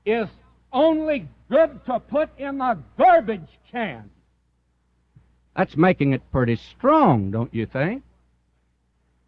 is 0.05 0.27
only 0.75 1.27
good 1.49 1.83
to 1.85 1.99
put 1.99 2.29
in 2.37 2.59
the 2.59 2.77
garbage 2.97 3.47
can. 3.71 4.11
That's 5.55 5.77
making 5.77 6.13
it 6.13 6.21
pretty 6.31 6.57
strong, 6.57 7.31
don't 7.31 7.53
you 7.53 7.65
think? 7.65 8.03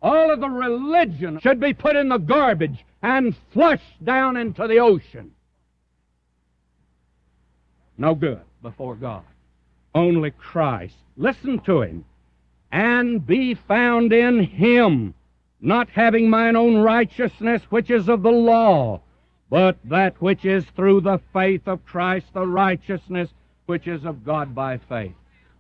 All 0.01 0.29
of 0.29 0.41
the 0.41 0.49
religion 0.49 1.39
should 1.39 1.59
be 1.59 1.73
put 1.73 1.95
in 1.95 2.09
the 2.09 2.17
garbage 2.17 2.85
and 3.01 3.35
flushed 3.53 4.03
down 4.03 4.37
into 4.37 4.67
the 4.67 4.79
ocean. 4.79 5.31
No 7.97 8.13
good 8.13 8.41
before 8.61 8.95
God. 8.95 9.23
Only 9.95 10.31
Christ. 10.31 10.95
Listen 11.15 11.59
to 11.61 11.81
him. 11.81 12.05
And 12.71 13.25
be 13.25 13.55
found 13.55 14.11
in 14.11 14.43
him, 14.43 15.13
not 15.61 15.89
having 15.89 16.29
mine 16.29 16.57
own 16.57 16.77
righteousness, 16.77 17.63
which 17.69 17.89
is 17.89 18.09
of 18.09 18.21
the 18.21 18.29
law 18.31 19.01
but 19.49 19.77
that 19.85 20.21
which 20.21 20.45
is 20.45 20.65
through 20.75 21.01
the 21.01 21.19
faith 21.33 21.67
of 21.67 21.85
Christ, 21.85 22.27
the 22.33 22.45
righteousness 22.45 23.29
which 23.65 23.87
is 23.87 24.05
of 24.05 24.25
God 24.25 24.53
by 24.53 24.77
faith. 24.77 25.15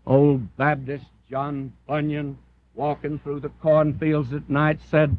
Old 0.05 0.55
Baptist 0.57 1.05
John 1.29 1.73
Bunyan, 1.87 2.37
walking 2.75 3.19
through 3.19 3.41
the 3.41 3.49
cornfields 3.49 4.33
at 4.33 4.49
night, 4.49 4.79
said, 4.89 5.17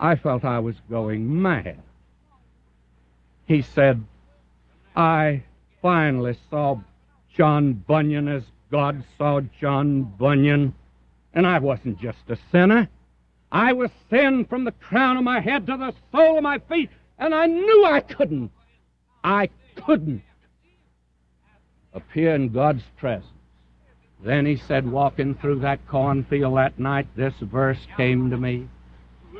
I 0.00 0.16
felt 0.16 0.44
I 0.44 0.58
was 0.58 0.76
going 0.90 1.42
mad. 1.42 1.78
He 3.46 3.62
said, 3.62 4.04
I 4.94 5.42
finally 5.82 6.36
saw 6.50 6.80
John 7.34 7.74
Bunyan 7.74 8.28
as 8.28 8.44
God 8.70 9.04
saw 9.16 9.40
John 9.60 10.02
Bunyan, 10.02 10.74
and 11.34 11.46
I 11.46 11.58
wasn't 11.58 12.00
just 12.00 12.28
a 12.28 12.38
sinner. 12.50 12.88
I 13.52 13.72
was 13.72 13.90
sin 14.10 14.44
from 14.46 14.64
the 14.64 14.72
crown 14.72 15.16
of 15.16 15.24
my 15.24 15.40
head 15.40 15.66
to 15.66 15.76
the 15.76 15.94
sole 16.10 16.38
of 16.38 16.42
my 16.42 16.58
feet. 16.58 16.90
And 17.18 17.34
I 17.34 17.46
knew 17.46 17.84
I 17.84 18.00
couldn't. 18.00 18.50
I 19.24 19.48
couldn't 19.84 20.22
appear 21.92 22.34
in 22.34 22.50
God's 22.50 22.84
presence. 22.98 23.32
Then 24.22 24.46
he 24.46 24.56
said, 24.56 24.90
walking 24.90 25.34
through 25.34 25.60
that 25.60 25.86
cornfield 25.88 26.56
that 26.56 26.78
night, 26.78 27.06
this 27.16 27.34
verse 27.40 27.86
came 27.96 28.30
to 28.30 28.36
me 28.36 28.68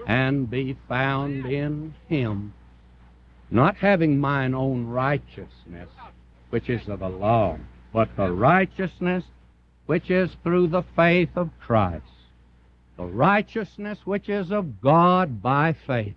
and 0.07 0.49
be 0.49 0.77
found 0.89 1.47
in 1.47 1.95
him, 2.09 2.53
not 3.51 3.77
having 3.77 4.19
mine 4.19 4.55
own 4.55 4.87
righteousness, 4.87 5.89
which 6.51 6.69
is 6.69 6.89
of 6.89 7.01
the 7.01 7.09
law, 7.09 7.59
but 7.93 8.09
the 8.17 8.31
righteousness 8.31 9.25
which 9.87 10.11
is 10.11 10.31
through 10.43 10.69
the 10.69 10.83
faith 10.95 11.31
of 11.37 11.51
Christ, 11.61 12.05
the 12.97 13.05
righteousness 13.05 13.99
which 14.05 14.29
is 14.29 14.51
of 14.51 14.81
God 14.81 15.43
by 15.43 15.73
faith. 15.87 16.15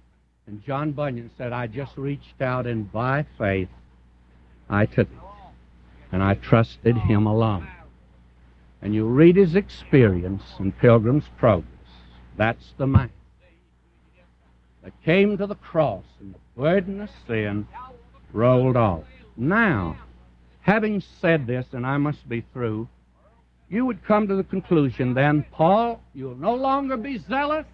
And 0.49 0.65
John 0.65 0.93
Bunyan 0.93 1.29
said, 1.37 1.53
I 1.53 1.67
just 1.67 1.95
reached 1.95 2.41
out 2.41 2.65
and 2.65 2.91
by 2.91 3.23
faith 3.37 3.69
I 4.67 4.87
took 4.87 5.07
it. 5.07 5.17
And 6.11 6.23
I 6.23 6.33
trusted 6.33 6.97
him 6.97 7.27
alone. 7.27 7.67
And 8.81 8.95
you 8.95 9.05
read 9.05 9.35
his 9.35 9.53
experience 9.53 10.41
in 10.57 10.71
Pilgrim's 10.71 11.29
Progress. 11.37 11.67
That's 12.35 12.73
the 12.79 12.87
man 12.87 13.11
that 14.81 14.93
came 15.05 15.37
to 15.37 15.45
the 15.45 15.53
cross 15.53 16.05
and 16.19 16.33
the 16.33 16.39
burden 16.57 17.01
of 17.01 17.09
sin 17.27 17.67
rolled 18.33 18.75
off. 18.75 19.03
Now, 19.37 19.97
having 20.61 21.03
said 21.21 21.45
this, 21.45 21.67
and 21.73 21.85
I 21.85 21.97
must 21.97 22.27
be 22.27 22.43
through, 22.53 22.87
you 23.69 23.85
would 23.85 24.03
come 24.03 24.27
to 24.27 24.35
the 24.35 24.43
conclusion 24.43 25.13
then, 25.13 25.45
Paul, 25.51 26.01
you'll 26.15 26.33
no 26.33 26.55
longer 26.55 26.97
be 26.97 27.19
zealous 27.19 27.67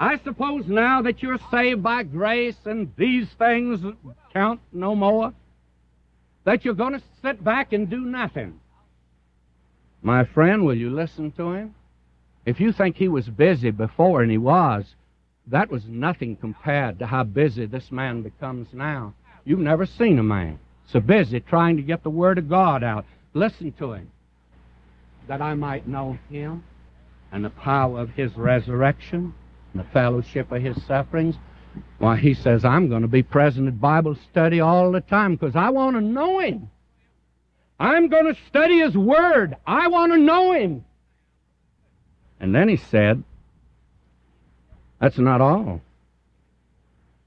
I 0.00 0.18
suppose 0.24 0.66
now 0.66 1.02
that 1.02 1.22
you're 1.22 1.38
saved 1.50 1.82
by 1.82 2.04
grace 2.04 2.56
and 2.64 2.90
these 2.96 3.28
things 3.38 3.80
count 4.32 4.60
no 4.72 4.96
more, 4.96 5.34
that 6.44 6.64
you're 6.64 6.72
going 6.72 6.94
to 6.94 7.02
sit 7.20 7.44
back 7.44 7.74
and 7.74 7.90
do 7.90 8.00
nothing. 8.00 8.58
My 10.00 10.24
friend, 10.24 10.64
will 10.64 10.74
you 10.74 10.88
listen 10.88 11.32
to 11.32 11.52
him? 11.52 11.74
If 12.46 12.60
you 12.60 12.72
think 12.72 12.96
he 12.96 13.08
was 13.08 13.28
busy 13.28 13.70
before, 13.70 14.22
and 14.22 14.30
he 14.30 14.38
was, 14.38 14.86
that 15.48 15.70
was 15.70 15.84
nothing 15.86 16.34
compared 16.34 16.98
to 17.00 17.06
how 17.06 17.24
busy 17.24 17.66
this 17.66 17.92
man 17.92 18.22
becomes 18.22 18.68
now. 18.72 19.12
You've 19.44 19.58
never 19.58 19.84
seen 19.84 20.18
a 20.18 20.22
man 20.22 20.58
so 20.86 21.00
busy 21.00 21.40
trying 21.40 21.76
to 21.76 21.82
get 21.82 22.02
the 22.02 22.10
Word 22.10 22.38
of 22.38 22.48
God 22.48 22.82
out. 22.82 23.04
Listen 23.34 23.70
to 23.72 23.92
him. 23.92 24.10
That 25.28 25.42
I 25.42 25.52
might 25.52 25.86
know 25.86 26.18
him 26.30 26.64
and 27.30 27.44
the 27.44 27.50
power 27.50 28.00
of 28.00 28.08
his 28.10 28.34
resurrection 28.34 29.34
the 29.74 29.84
fellowship 29.84 30.50
of 30.52 30.62
his 30.62 30.82
sufferings. 30.84 31.36
Why, 31.98 32.16
he 32.16 32.34
says, 32.34 32.64
I'm 32.64 32.88
going 32.88 33.02
to 33.02 33.08
be 33.08 33.22
present 33.22 33.68
at 33.68 33.80
Bible 33.80 34.16
study 34.30 34.60
all 34.60 34.90
the 34.90 35.00
time 35.00 35.36
because 35.36 35.54
I 35.54 35.70
want 35.70 35.96
to 35.96 36.00
know 36.00 36.40
him. 36.40 36.70
I'm 37.78 38.08
going 38.08 38.26
to 38.26 38.40
study 38.48 38.80
his 38.80 38.96
word. 38.96 39.56
I 39.66 39.88
want 39.88 40.12
to 40.12 40.18
know 40.18 40.52
him. 40.52 40.84
And 42.40 42.54
then 42.54 42.68
he 42.68 42.76
said, 42.76 43.22
That's 45.00 45.18
not 45.18 45.40
all. 45.40 45.80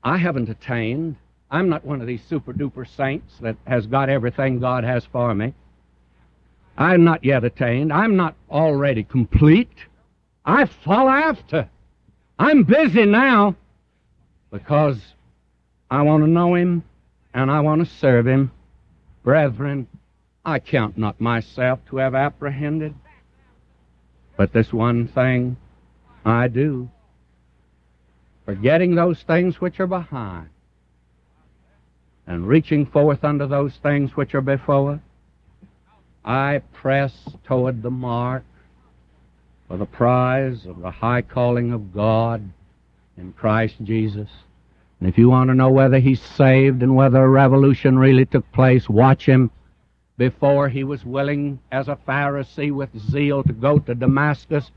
I 0.03 0.17
haven't 0.17 0.49
attained. 0.49 1.15
I'm 1.49 1.69
not 1.69 1.85
one 1.85 2.01
of 2.01 2.07
these 2.07 2.23
super 2.23 2.51
duper 2.51 2.87
saints 2.97 3.37
that 3.41 3.55
has 3.65 3.85
got 3.85 4.09
everything 4.09 4.59
God 4.59 4.83
has 4.83 5.05
for 5.05 5.33
me. 5.33 5.53
I'm 6.77 7.03
not 7.03 7.23
yet 7.23 7.43
attained. 7.43 7.93
I'm 7.93 8.15
not 8.15 8.35
already 8.49 9.03
complete. 9.03 9.69
I 10.45 10.65
fall 10.65 11.07
after. 11.07 11.69
I'm 12.37 12.63
busy 12.63 13.05
now 13.05 13.55
because 14.51 14.99
I 15.89 16.01
want 16.01 16.23
to 16.23 16.29
know 16.29 16.55
Him 16.55 16.83
and 17.33 17.51
I 17.51 17.61
want 17.61 17.85
to 17.85 17.93
serve 17.95 18.27
Him. 18.27 18.51
Brethren, 19.23 19.87
I 20.45 20.59
count 20.59 20.97
not 20.97 21.21
myself 21.21 21.79
to 21.89 21.97
have 21.97 22.15
apprehended, 22.15 22.93
but 24.35 24.51
this 24.51 24.73
one 24.73 25.07
thing 25.07 25.57
I 26.25 26.47
do, 26.47 26.89
forgetting 28.45 28.95
those 28.95 29.21
things 29.23 29.61
which 29.61 29.79
are 29.79 29.87
behind 29.87 30.49
and 32.27 32.47
reaching 32.47 32.85
forth 32.85 33.23
unto 33.23 33.47
those 33.47 33.75
things 33.77 34.15
which 34.15 34.33
are 34.33 34.41
before, 34.41 35.01
I 36.25 36.61
press 36.73 37.13
toward 37.45 37.81
the 37.81 37.91
mark 37.91 38.43
for 39.73 39.77
the 39.77 39.85
prize 39.87 40.67
of 40.67 40.79
the 40.81 40.91
high 40.91 41.23
calling 41.23 41.73
of 41.73 41.91
God 41.91 42.47
in 43.17 43.33
Christ 43.33 43.73
Jesus. 43.81 44.29
And 44.99 45.09
if 45.09 45.17
you 45.17 45.31
want 45.31 45.49
to 45.49 45.55
know 45.55 45.71
whether 45.71 45.97
he's 45.97 46.21
saved 46.21 46.83
and 46.83 46.95
whether 46.95 47.23
a 47.23 47.27
revolution 47.27 47.97
really 47.97 48.27
took 48.27 48.51
place, 48.51 48.87
watch 48.87 49.25
him 49.25 49.49
before 50.15 50.69
he 50.69 50.83
was 50.83 51.03
willing 51.03 51.57
as 51.71 51.87
a 51.87 51.97
Pharisee 52.07 52.71
with 52.71 52.95
zeal 53.09 53.41
to 53.41 53.51
go 53.51 53.79
to 53.79 53.95
Damascus. 53.95 54.69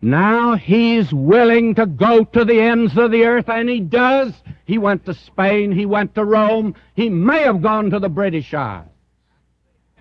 Now 0.00 0.54
he's 0.54 1.12
willing 1.12 1.74
to 1.74 1.86
go 1.86 2.22
to 2.22 2.44
the 2.44 2.60
ends 2.60 2.96
of 2.96 3.10
the 3.10 3.24
earth, 3.24 3.48
and 3.48 3.68
he 3.68 3.80
does. 3.80 4.32
He 4.64 4.78
went 4.78 5.06
to 5.06 5.14
Spain, 5.14 5.72
he 5.72 5.86
went 5.86 6.14
to 6.14 6.24
Rome, 6.24 6.76
he 6.94 7.08
may 7.08 7.40
have 7.40 7.62
gone 7.62 7.90
to 7.90 7.98
the 7.98 8.08
British 8.08 8.54
Isles. 8.54 8.86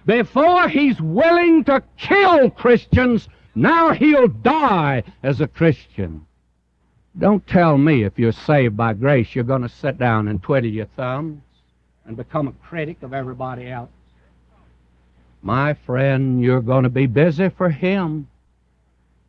Before 0.06 0.70
he's 0.70 1.02
willing 1.02 1.64
to 1.64 1.82
kill 1.98 2.52
Christians, 2.52 3.28
now 3.56 3.92
he'll 3.92 4.28
die 4.28 5.04
as 5.24 5.42
a 5.42 5.48
Christian. 5.48 6.26
Don't 7.18 7.46
tell 7.48 7.78
me 7.78 8.04
if 8.04 8.18
you're 8.18 8.32
saved 8.32 8.78
by 8.78 8.94
grace, 8.94 9.34
you're 9.34 9.44
going 9.44 9.64
to 9.64 9.70
sit 9.70 9.98
down 9.98 10.28
and 10.28 10.42
twiddle 10.42 10.70
your 10.70 10.86
thumbs 10.96 11.42
and 12.06 12.16
become 12.16 12.48
a 12.48 12.68
critic 12.68 13.04
of 13.04 13.14
everybody 13.14 13.70
else. 13.70 13.90
My 15.42 15.74
friend, 15.74 16.42
you're 16.42 16.62
going 16.62 16.84
to 16.84 16.90
be 16.90 17.08
busy 17.08 17.50
for 17.50 17.70
Him 17.70 18.28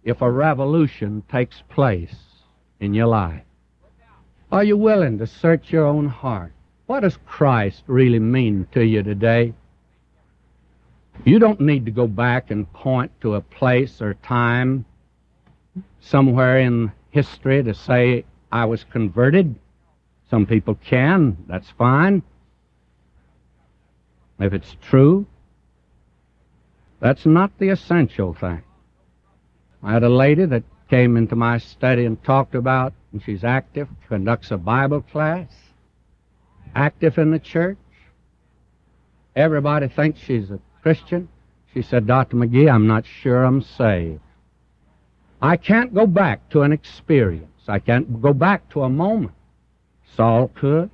if 0.05 0.23
a 0.23 0.31
revolution 0.31 1.23
takes 1.31 1.63
place 1.69 2.15
in 2.81 2.95
your 2.95 3.07
life. 3.07 3.43
Are 4.51 4.65
you 4.65 4.77
willing 4.77 5.19
to 5.19 5.27
search 5.27 5.73
your 5.73 5.87
own 5.87 6.09
heart? 6.09 6.53
What 6.87 7.01
does 7.01 7.19
Christ 7.27 7.85
really 7.87 8.19
mean 8.19 8.67
to 8.73 8.85
you 8.85 9.03
today? 9.03 9.55
You 11.25 11.39
don't 11.39 11.61
need 11.61 11.85
to 11.85 11.91
go 11.91 12.07
back 12.07 12.51
and 12.51 12.71
point 12.73 13.13
to 13.21 13.35
a 13.35 13.41
place 13.41 14.01
or 14.01 14.15
time 14.15 14.85
somewhere 16.01 16.59
in 16.59 16.93
history 17.11 17.63
to 17.63 17.75
say 17.75 18.25
I 18.51 18.65
was 18.65 18.85
converted. 18.85 19.55
Some 20.31 20.47
people 20.47 20.77
can, 20.77 21.37
that's 21.47 21.71
fine. 21.71 22.23
If 24.39 24.55
it's 24.55 24.77
true, 24.81 25.27
that's 27.01 27.27
not 27.27 27.51
the 27.59 27.69
essential 27.69 28.33
thing. 28.33 28.63
I 29.83 29.93
had 29.93 30.03
a 30.03 30.09
lady 30.09 30.45
that 30.47 30.63
came 30.89 31.17
into 31.17 31.37
my 31.37 31.59
study 31.59 32.05
and 32.05 32.23
talked 32.25 32.55
about, 32.55 32.93
and 33.13 33.23
she's 33.23 33.45
active, 33.45 33.89
conducts 34.09 34.51
a 34.51 34.57
Bible 34.57 35.03
class, 35.03 35.51
active 36.75 37.19
in 37.19 37.31
the 37.31 37.39
church. 37.39 37.79
Everybody 39.37 39.89
thinks 39.89 40.21
she's 40.21 40.51
a 40.51 40.59
Christian. 40.83 41.29
She 41.73 41.83
said, 41.83 42.07
Dr. 42.07 42.37
McGee, 42.37 42.73
I'm 42.73 42.87
not 42.87 43.05
sure 43.07 43.45
I'm 43.45 43.63
saved. 43.63 44.21
I 45.41 45.57
can't 45.57 45.95
go 45.95 46.07
back 46.07 46.49
to 46.51 46.63
an 46.63 46.73
experience. 46.73 47.47
I 47.69 47.79
can't 47.79 48.21
go 48.21 48.33
back 48.33 48.69
to 48.71 48.83
a 48.83 48.91
moment. 48.91 49.35
Saul 50.17 50.49
could. 50.49 50.91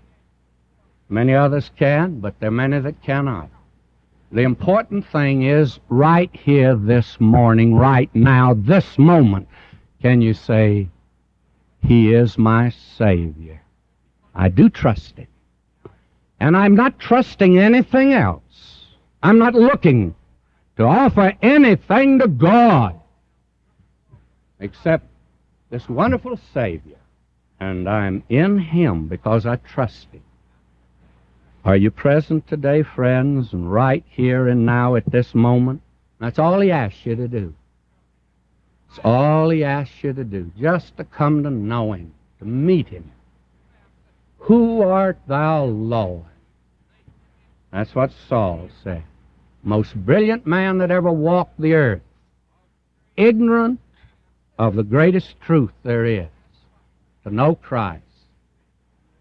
Many 1.09 1.35
others 1.35 1.71
can, 1.77 2.21
but 2.21 2.39
there 2.39 2.49
are 2.49 2.53
many 2.53 2.79
that 2.81 3.03
cannot. 3.03 3.49
The 4.33 4.43
important 4.43 5.07
thing 5.07 5.43
is 5.43 5.79
right 5.89 6.31
here 6.35 6.75
this 6.75 7.21
morning, 7.21 7.75
right 7.75 8.13
now, 8.15 8.55
this 8.55 8.99
moment, 8.99 9.49
can 10.03 10.21
you 10.21 10.35
say, 10.35 10.89
He 11.81 12.13
is 12.13 12.37
my 12.37 12.71
Savior? 12.71 13.63
I 14.35 14.49
do 14.49 14.69
trust 14.69 15.17
Him. 15.17 15.29
And 16.41 16.57
I'm 16.57 16.75
not 16.75 16.99
trusting 16.99 17.59
anything 17.59 18.13
else. 18.13 18.76
I'm 19.27 19.39
not 19.41 19.55
looking 19.57 20.15
to 20.77 20.85
offer 20.85 21.33
anything 21.43 22.21
to 22.21 22.29
God 22.29 23.01
except 24.61 25.05
this 25.69 25.89
wonderful 25.89 26.39
Savior. 26.55 26.99
And 27.59 27.89
I'm 27.89 28.23
in 28.29 28.57
Him 28.57 29.09
because 29.09 29.45
I 29.45 29.57
trust 29.57 30.07
Him. 30.13 30.23
Are 31.65 31.75
you 31.75 31.91
present 31.91 32.47
today, 32.47 32.85
friends, 32.85 33.53
and 33.53 33.73
right 33.73 34.05
here 34.07 34.47
and 34.47 34.65
now 34.65 34.95
at 34.95 35.11
this 35.11 35.35
moment? 35.35 35.83
That's 36.21 36.39
all 36.39 36.61
He 36.61 36.71
asks 36.71 37.05
you 37.05 37.17
to 37.17 37.27
do. 37.27 37.53
It's 38.91 39.01
all 39.03 39.51
He 39.51 39.65
asks 39.65 40.05
you 40.05 40.13
to 40.13 40.23
do, 40.23 40.53
just 40.57 40.97
to 40.99 41.05
come 41.05 41.43
to 41.43 41.51
know 41.51 41.95
Him, 41.95 42.15
to 42.39 42.45
meet 42.45 42.87
Him. 42.87 43.11
Who 44.39 44.83
art 44.83 45.19
thou, 45.27 45.65
Lord? 45.65 46.27
That's 47.73 47.93
what 47.93 48.13
Saul 48.29 48.69
said. 48.85 49.03
Most 49.67 49.97
brilliant 49.97 50.47
man 50.47 50.79
that 50.79 50.93
ever 50.93 51.11
walked 51.11 51.61
the 51.61 51.75
earth. 51.75 52.03
Ignorant 53.17 53.81
of 54.61 54.77
the 54.77 54.85
greatest 54.85 55.41
truth 55.41 55.73
there 55.83 56.05
is 56.05 56.29
to 57.25 57.35
know 57.35 57.57
Christ, 57.57 58.05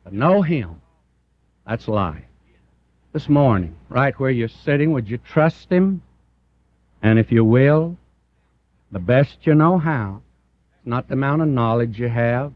to 0.06 0.16
know 0.16 0.43
Him. 0.43 0.80
That's 1.66 1.88
life. 1.88 2.26
This 3.12 3.28
morning, 3.28 3.76
right 3.89 4.14
where 4.20 4.30
you're 4.30 4.48
sitting, 4.48 4.91
would 4.91 5.10
you 5.10 5.18
trust 5.18 5.72
Him? 5.72 6.04
And 7.02 7.18
if 7.18 7.32
you 7.32 7.43
will, 7.43 7.98
the 8.91 9.00
best 9.00 9.48
you 9.48 9.56
know 9.56 9.80
how. 9.80 10.22
Not 10.86 11.08
the 11.08 11.16
amount 11.16 11.41
of 11.41 11.48
knowledge 11.48 11.98
you 11.98 12.10
have, 12.10 12.54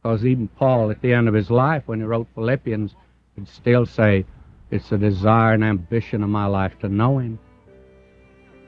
because 0.00 0.24
even 0.24 0.46
Paul, 0.46 0.92
at 0.92 1.02
the 1.02 1.12
end 1.12 1.26
of 1.26 1.34
his 1.34 1.50
life, 1.50 1.82
when 1.86 1.98
he 1.98 2.06
wrote 2.06 2.28
Philippians, 2.36 2.94
could 3.34 3.48
still 3.48 3.84
say, 3.84 4.24
It's 4.70 4.90
a 4.92 4.98
desire 4.98 5.54
and 5.54 5.64
ambition 5.64 6.22
of 6.22 6.28
my 6.28 6.46
life 6.46 6.78
to 6.80 6.88
know 6.88 7.18
Him. 7.18 7.38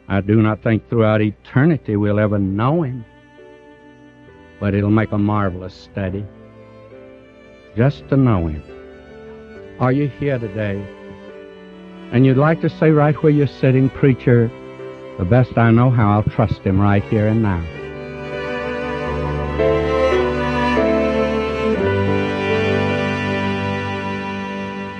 I 0.08 0.20
do 0.20 0.40
not 0.40 0.62
think 0.62 0.88
throughout 0.88 1.20
eternity 1.20 1.96
we'll 1.96 2.18
ever 2.18 2.38
know 2.38 2.82
Him 2.82 3.04
but 4.60 4.74
it'll 4.74 4.90
make 4.90 5.12
a 5.12 5.18
marvelous 5.18 5.74
study 5.74 6.24
just 7.76 8.08
to 8.08 8.16
know 8.16 8.46
Him. 8.46 8.62
Are 9.78 9.92
you 9.92 10.08
here 10.08 10.38
today? 10.38 10.84
And 12.12 12.26
you'd 12.26 12.38
like 12.38 12.60
to 12.62 12.70
say 12.70 12.90
right 12.90 13.14
where 13.22 13.30
you're 13.30 13.46
sitting, 13.46 13.90
Preacher, 13.90 14.50
the 15.18 15.24
best 15.24 15.56
I 15.56 15.70
know 15.70 15.90
how, 15.90 16.10
I'll 16.12 16.22
trust 16.24 16.60
Him 16.62 16.80
right 16.80 17.04
here 17.04 17.28
and 17.28 17.42
now. 17.42 17.64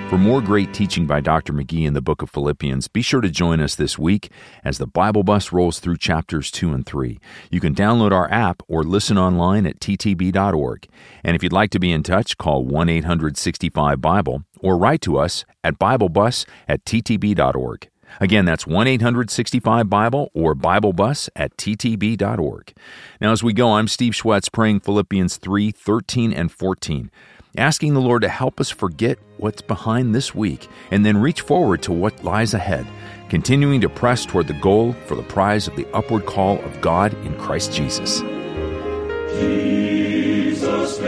For 0.09 0.17
more 0.17 0.41
great 0.41 0.73
teaching 0.73 1.05
by 1.05 1.21
Dr. 1.21 1.53
McGee 1.53 1.87
in 1.87 1.93
the 1.93 2.01
book 2.01 2.23
of 2.23 2.31
Philippians, 2.31 2.89
be 2.89 3.03
sure 3.03 3.21
to 3.21 3.29
join 3.29 3.61
us 3.61 3.75
this 3.75 3.99
week 3.99 4.31
as 4.65 4.79
the 4.79 4.87
Bible 4.87 5.23
Bus 5.23 5.53
rolls 5.53 5.81
through 5.81 5.99
chapters 5.99 6.51
2 6.51 6.73
and 6.73 6.87
3. 6.87 7.19
You 7.51 7.61
can 7.61 7.75
download 7.75 8.11
our 8.13 8.27
app 8.33 8.63
or 8.69 8.83
listen 8.83 9.19
online 9.19 9.67
at 9.67 9.81
ttb.org. 9.81 10.89
And 11.23 11.37
if 11.37 11.43
you'd 11.43 11.53
like 11.53 11.71
to 11.73 11.79
be 11.79 11.93
in 11.93 12.03
touch, 12.03 12.39
call 12.39 12.65
1 12.65 12.89
800 12.89 13.37
65 13.37 14.01
Bible 14.01 14.45
or 14.61 14.79
write 14.79 15.03
to 15.03 15.19
us 15.19 15.45
at 15.63 15.79
BibleBus 15.79 16.47
at 16.67 16.83
ttb.org. 16.87 17.91
Again, 18.19 18.47
that's 18.47 18.67
1 18.67 18.87
800 18.87 19.31
65 19.31 19.91
Bible 19.91 20.31
or 20.33 20.55
BibleBus 20.55 21.29
at 21.37 21.55
ttb.org. 21.59 22.73
Now, 23.21 23.33
as 23.33 23.43
we 23.43 23.53
go, 23.53 23.75
I'm 23.75 23.89
Steve 23.89 24.15
Schwetz 24.15 24.51
praying 24.51 24.81
Philippians 24.81 25.37
3 25.37 25.71
13 25.71 26.33
and 26.33 26.51
14 26.51 27.11
asking 27.59 27.95
the 27.95 28.01
Lord 28.01 28.23
to 28.23 28.29
help 28.29 28.61
us 28.61 28.71
forget 28.71 29.19
what's 29.37 29.63
behind 29.63 30.15
this 30.15 30.35
week 30.35 30.69
and 30.91 31.05
then 31.05 31.17
reach 31.17 31.43
forward 31.43 31.83
to 31.83 31.93
what 31.93 32.25
lies 32.25 32.55
ahead, 32.55 32.87
continuing 33.29 33.81
to 33.81 33.89
press 33.89 34.25
toward 34.25 34.47
the 34.47 34.55
goal 34.55 34.95
for 35.07 35.15
the 35.15 35.23
prize 35.23 35.69
of 35.69 35.77
the 35.77 35.87
upward 35.93 36.25
call 36.25 36.59
of 36.65 36.81
God 36.81 37.13
in 37.27 37.37
Christ 37.37 37.73
Jesus. 37.73 38.21
Jesus 39.31 40.99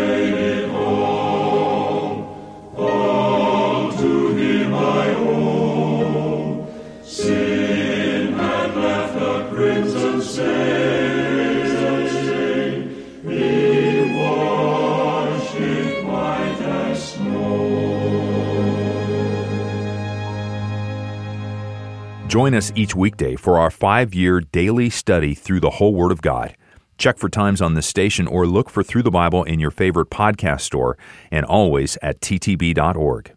Join 22.31 22.55
us 22.55 22.71
each 22.77 22.95
weekday 22.95 23.35
for 23.35 23.59
our 23.59 23.73
five 23.73 24.15
year 24.15 24.41
daily 24.41 24.89
study 24.89 25.35
through 25.35 25.59
the 25.59 25.71
whole 25.71 25.97
Word 25.97 26.13
of 26.13 26.23
God. 26.23 26.57
Check 26.97 27.19
for 27.19 27.29
times 27.29 27.61
on 27.61 27.75
this 27.75 27.89
station 27.89 28.29
or 28.29 28.47
look 28.47 28.71
for 28.71 28.85
Thru 28.85 29.03
the 29.03 29.11
Bible 29.11 29.43
in 29.43 29.59
your 29.59 29.73
favorite 29.73 30.11
podcast 30.11 30.61
store 30.61 30.97
and 31.33 31.45
always 31.45 31.99
at 32.03 32.21
ttb.org. 32.21 33.33